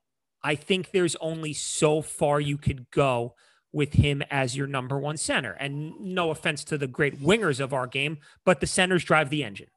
[0.44, 3.34] I think there's only so far you could go
[3.72, 5.52] with him as your number one center.
[5.52, 9.42] And no offense to the great wingers of our game, but the centers drive the
[9.42, 9.68] engine.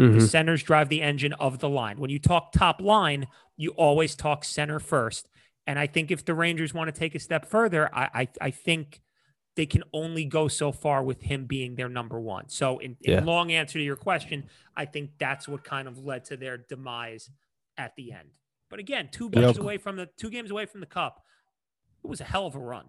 [0.00, 0.28] The Mhm.
[0.28, 1.98] centers drive the engine of the line.
[1.98, 3.26] When you talk top line,
[3.56, 5.28] you always talk center first.
[5.66, 8.50] And I think if the Rangers want to take a step further, I I, I
[8.50, 9.00] think
[9.56, 12.48] they can only go so far with him being their number one.
[12.48, 13.24] So in, in Yeah.
[13.24, 17.30] long answer to your question, I think that's what kind of led to their demise
[17.76, 18.30] at the end.
[18.70, 21.24] But again, two games qu- away from the two games away from the cup.
[22.04, 22.88] It was a hell of a run.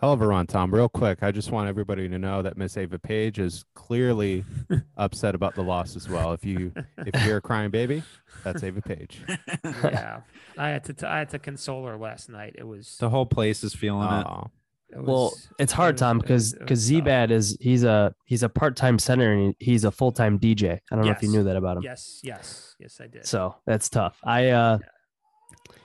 [0.00, 0.72] Hell of a run, Tom.
[0.74, 4.44] Real quick, I just want everybody to know that Miss Ava Page is clearly
[4.96, 6.32] upset about the loss as well.
[6.32, 8.02] If you if you're a crying baby,
[8.42, 9.20] that's Ava Page.
[9.64, 10.20] Yeah,
[10.56, 12.54] I had to t- I had to console her last night.
[12.56, 14.26] It was, The whole place is feeling it.
[14.26, 14.46] Oh,
[14.88, 16.90] it was Well, it's it hard, was- Tom, because was- because.
[16.90, 20.78] Zbad is he's a he's a part time center and he's a full time DJ.
[20.90, 21.82] I don't know if you knew that about him.
[21.82, 23.26] Yes, yes, yes, I did.
[23.26, 24.18] So that's tough.
[24.24, 24.78] I uh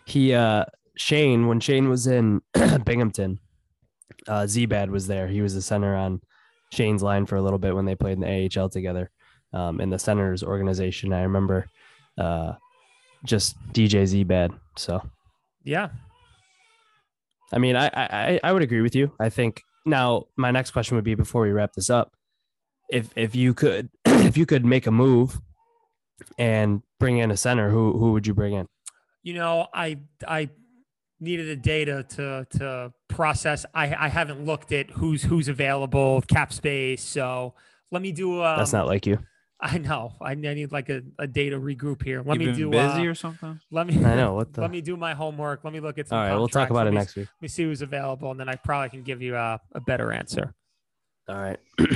[0.06, 0.64] he uh
[0.96, 2.42] Shane when Shane was in
[2.86, 3.40] Binghamton,
[4.28, 5.28] uh Zbad was there.
[5.28, 6.22] He was the center on
[6.72, 9.12] Shane's line for a little bit when they played in the AHL together.
[9.54, 11.14] Um in the Senators organization.
[11.14, 11.68] I remember
[12.18, 12.54] uh
[13.26, 14.58] just DJ Zbad.
[14.78, 15.02] So
[15.64, 15.90] yeah,
[17.52, 19.12] I mean I I I would agree with you.
[19.20, 22.14] I think now my next question would be before we wrap this up.
[22.90, 25.40] If if you could if you could make a move
[26.38, 28.68] and bring in a center, who who would you bring in?
[29.24, 29.98] you know, I
[30.28, 30.50] I
[31.20, 33.66] needed a data to to process.
[33.74, 37.02] I I haven't looked at who's who's available, cap space.
[37.04, 37.54] So
[37.92, 38.44] let me do.
[38.44, 39.20] Um, That's not like you.
[39.60, 40.14] I know.
[40.22, 42.22] I, I need like a, a data regroup here.
[42.24, 42.70] Let you me been do.
[42.70, 43.60] busy uh, or something?
[43.72, 43.96] let me.
[44.04, 44.62] I know what the.
[44.62, 45.64] Let me do my homework.
[45.64, 46.18] Let me look at some.
[46.18, 47.28] All right, we'll talk about Let it me- next week.
[47.28, 50.12] Let me see who's available, and then I probably can give you a, a better
[50.12, 50.54] answer.
[51.28, 51.60] All right.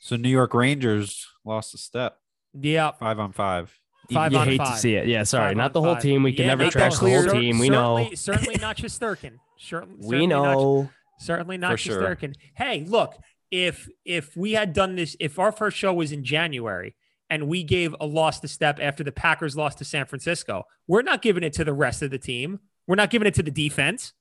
[0.00, 2.18] So New York Rangers lost a step,
[2.52, 3.74] Yeah, five on five.
[4.08, 4.74] You- Five you on hate five.
[4.74, 5.06] to see it.
[5.08, 6.02] Yeah, sorry, Five not the whole five.
[6.02, 6.22] team.
[6.22, 7.58] We can Yeah, never trash the whole team.
[7.58, 8.10] We certainly, know.
[8.14, 9.38] Certainly not Shesterkin.
[9.58, 10.90] Certainly, We certainly not know.
[11.18, 12.18] Certainly not For sure.
[12.56, 13.14] Hey, look,
[13.50, 16.94] if if we had done this, if our first show was in January
[17.30, 21.02] and we gave a loss to step after the Packers lost to San Francisco, we're
[21.02, 22.60] not giving it to the rest of the team.
[22.86, 24.12] We're not giving it to the defense.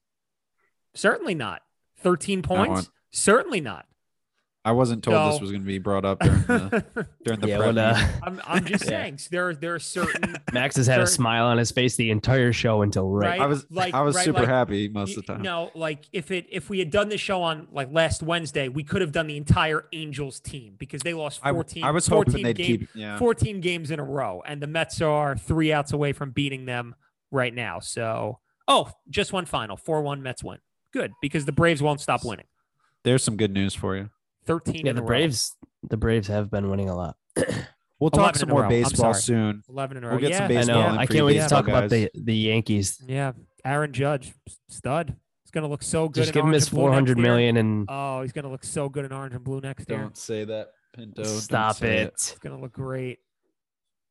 [0.96, 1.62] Certainly not.
[1.98, 2.90] 13 points?
[3.12, 3.86] Certainly not.
[4.66, 6.86] I wasn't told So- this was going to be brought up during the
[7.26, 8.08] during the Yeah, prep what, uh.
[8.24, 8.90] I'm, I'm just Yeah.
[8.90, 12.54] saying there, there are certain Max has had a smile on his face the entire
[12.54, 13.28] show until right.
[13.32, 13.42] Right.
[13.42, 15.42] I was like- I was right, super like, happy most Y- of the time.
[15.42, 18.84] No, like if it if we had done this show on like last Wednesday, we
[18.86, 22.32] could have done the entire Angels team because they lost I, 14 I was 14
[22.32, 23.18] hoping they'd game- keep yeah.
[23.18, 26.96] 14 games in a row, and the Mets are three outs away from beating them
[27.32, 27.80] right now.
[27.80, 28.40] So,
[28.70, 30.60] oh, just one final 4 1 Mets win.
[30.94, 32.46] Good because the Braves won't stop winning.
[33.04, 34.10] There's some good news for you.
[34.46, 35.08] 13 yeah, in the a row.
[35.08, 35.56] Braves.
[35.90, 37.18] The Braves have been winning a lot.
[38.00, 39.64] We'll talk some more baseball soon.
[39.70, 40.14] 11 in a row.
[40.14, 41.00] We'll get yeah, some I baseball know.
[41.00, 43.02] I can't wait to baseball talk about the the Yankees.
[43.08, 43.32] yeah.
[43.64, 44.34] Aaron Judge,
[44.68, 45.16] stud.
[45.46, 46.16] He's going to look so good.
[46.16, 47.28] Just in give him orange his and blue four next hundred year.
[47.28, 50.00] million and Oh, he's going to look so good in orange and blue next year.
[50.00, 51.24] Don't say that, Pinto.
[51.24, 52.08] stop it.
[52.10, 53.20] It's going to look great.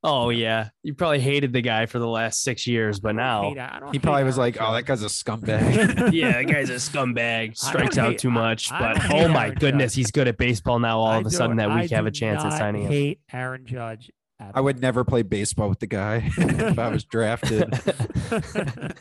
[0.04, 3.58] Oh yeah, you probably hated the guy for the last six years, but now, Hate-
[3.60, 6.74] I don't He probably was like, "Oh, that guy's a scumbag." yeah, that guy's a
[6.74, 7.56] scumbag.
[7.56, 9.96] Strikes out hate- too much, I but don't oh hate oh my Aaron goodness, Judge.
[9.96, 10.98] he's good at baseball now.
[10.98, 12.82] All I of a sudden, don't- that we I have a chance at not signing
[12.82, 12.90] him.
[12.90, 14.10] hate Aaron Judge.
[14.40, 17.72] at I would never play baseball with the guy if I was drafted.
[17.72, 18.94] It's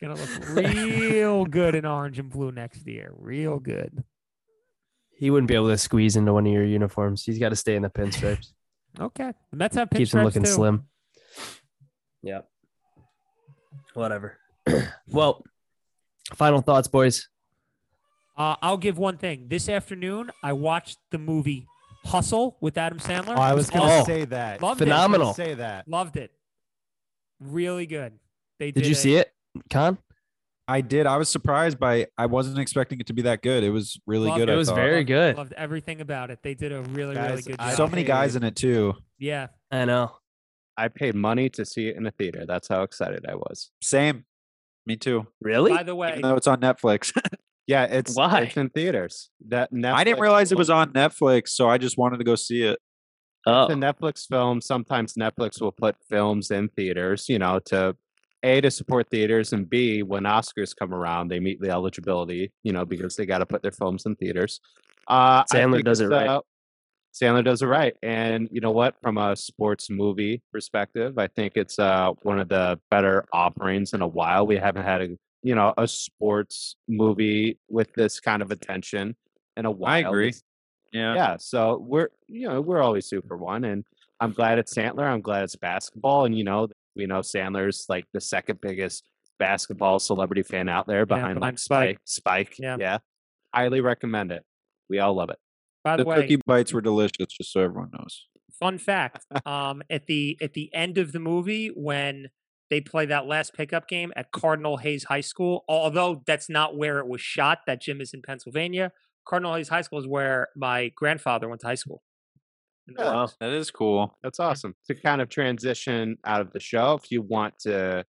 [0.00, 3.12] gonna look real good in orange and blue next year.
[3.16, 4.04] Real good.
[5.16, 7.24] he wouldn't be able to squeeze into one of your uniforms.
[7.24, 8.52] He's got to stay in the pinstripes.
[8.98, 9.32] Okay.
[9.50, 10.50] The Mets have Keeps him looking too.
[10.50, 10.86] slim.
[12.22, 12.48] Yep.
[13.94, 14.38] Whatever.
[15.08, 15.44] well,
[16.34, 17.28] final thoughts, boys.
[18.36, 19.46] Uh, I'll give one thing.
[19.48, 21.66] This afternoon, I watched the movie
[22.04, 23.36] Hustle with Adam Sandler.
[23.36, 24.62] Oh, I was gonna Oh, say that.
[24.62, 24.84] Loved it.
[24.84, 25.34] phenomenal.
[25.34, 25.86] Say that.
[25.88, 26.30] Loved it.
[27.40, 28.14] Really good.
[28.58, 29.32] They Did you a- see it,
[29.70, 29.98] Con?
[30.70, 31.06] I did.
[31.06, 32.06] I was surprised by.
[32.16, 33.64] I wasn't expecting it to be that good.
[33.64, 34.48] It was really Loved good.
[34.48, 34.76] It I was thought.
[34.76, 35.36] very good.
[35.36, 36.40] Loved everything about it.
[36.42, 37.74] They did a really, really good job.
[37.76, 38.94] so many guys in it too.
[39.18, 39.48] yeah.
[39.70, 40.12] I know.
[40.76, 42.44] I paid money to see it in the theater.
[42.46, 43.70] That's how excited I was.
[43.82, 44.24] Same.
[44.86, 45.26] Me too.
[45.40, 45.72] Really?
[45.72, 47.12] By the way, Even though it's on Netflix.
[47.66, 48.40] Yeah, it's Why?
[48.40, 49.30] it's in theaters.
[49.46, 52.34] That Netflix, I didn't realize it was on Netflix, so I just wanted to go
[52.34, 52.80] see it.
[53.46, 54.60] Oh, It's a Netflix film.
[54.60, 57.94] Sometimes Netflix will put films in theaters, you know, to
[58.42, 62.72] a to support theaters, and b when Oscars come around, they meet the eligibility, you
[62.72, 64.60] know, because they got to put their films in theaters.
[65.08, 66.28] Uh, Sandler does it right.
[66.28, 66.40] uh,
[67.12, 68.94] Sandler does it right, and you know what?
[69.02, 74.02] From a sports movie perspective, I think it's uh, one of the better offerings in
[74.02, 74.46] a while.
[74.46, 75.08] We haven't had a
[75.42, 79.16] you know a sports movie with this kind of attention
[79.56, 79.92] in a while.
[79.92, 80.32] I agree.
[80.92, 81.14] Yeah.
[81.14, 83.84] yeah so we're you know we're always super one and
[84.18, 86.68] i'm glad it's sandler i'm glad it's basketball and you know
[87.00, 89.02] we know sandler's like the second biggest
[89.38, 91.98] basketball celebrity fan out there behind behind like Spike.
[92.04, 92.76] spike spike Yeah.
[92.78, 92.98] yeah
[93.54, 94.42] highly recommend it
[94.90, 95.38] we all love it
[95.82, 98.26] by the, way, The way, cookie bites were delicious, just so everyone knows.
[98.58, 102.28] fun fact um at the at the end of the movie when
[102.68, 106.98] they play that last pickup game at cardinal hayes high school although that's not where
[106.98, 108.92] it was shot that gym is in pennsylvania
[109.26, 112.09] cardinal hayes high school is where my grandfather went to high school In the
[112.88, 113.04] Yeah.
[113.10, 113.36] Bronx.
[113.40, 114.16] That is cool.
[114.22, 118.04] that's awesome to kind of transition out of the show if you want to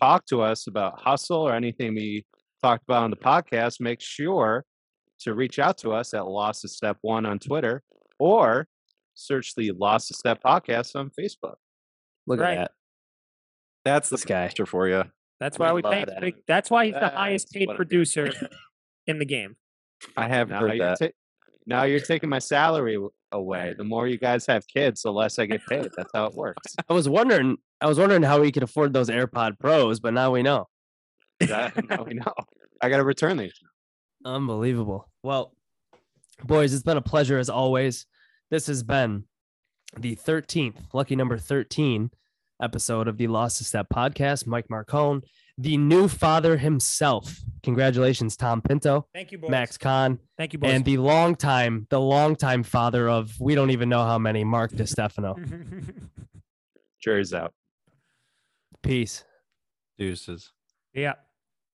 [0.00, 2.24] talk to us about hustle or anything we
[2.62, 4.64] talked about on the podcast make sure
[5.20, 7.82] to reach out to us at lost to step one on twitter
[8.18, 8.66] or
[9.14, 11.56] search the lost to step podcast on facebook
[12.26, 12.56] look Right.
[12.56, 12.70] at that.
[13.84, 14.46] That's the This guy.
[14.48, 15.04] picture for you.
[15.40, 16.32] that's why we love pay that.
[16.46, 17.76] that's why he's the That's highest paid what it is.
[17.76, 18.30] producer
[19.06, 19.56] in the game
[20.16, 20.98] I have now heard that.
[21.00, 21.08] ta-
[21.66, 22.98] now you're taking my salary
[23.32, 26.34] away the more you guys have kids the less i get paid that's how it
[26.34, 27.56] works I was wondering.
[27.80, 30.68] I was wondering how we could afford those AirPod Pros, but now we know.
[31.40, 32.32] That- now we know
[32.80, 33.58] i gotta return these
[34.24, 35.08] Unbelievable.
[35.22, 35.52] Well,
[36.44, 38.06] boys, it's been a pleasure as always.
[38.50, 39.24] This has been
[39.98, 42.10] the 13th, lucky number 13
[42.62, 44.46] episode of the Lost to Step podcast.
[44.46, 45.22] Mike Marcone,
[45.58, 47.40] the new father himself.
[47.62, 51.86] Congratulations, Tom Pinto, thank you boys Max Kahn, thank you boys and the long time,
[51.90, 55.36] the long time father of we don't even know how many, Mark DeStefano.
[57.00, 57.52] jury's out
[58.82, 59.24] Peace.
[59.98, 60.50] Deuces.
[60.92, 61.14] yeah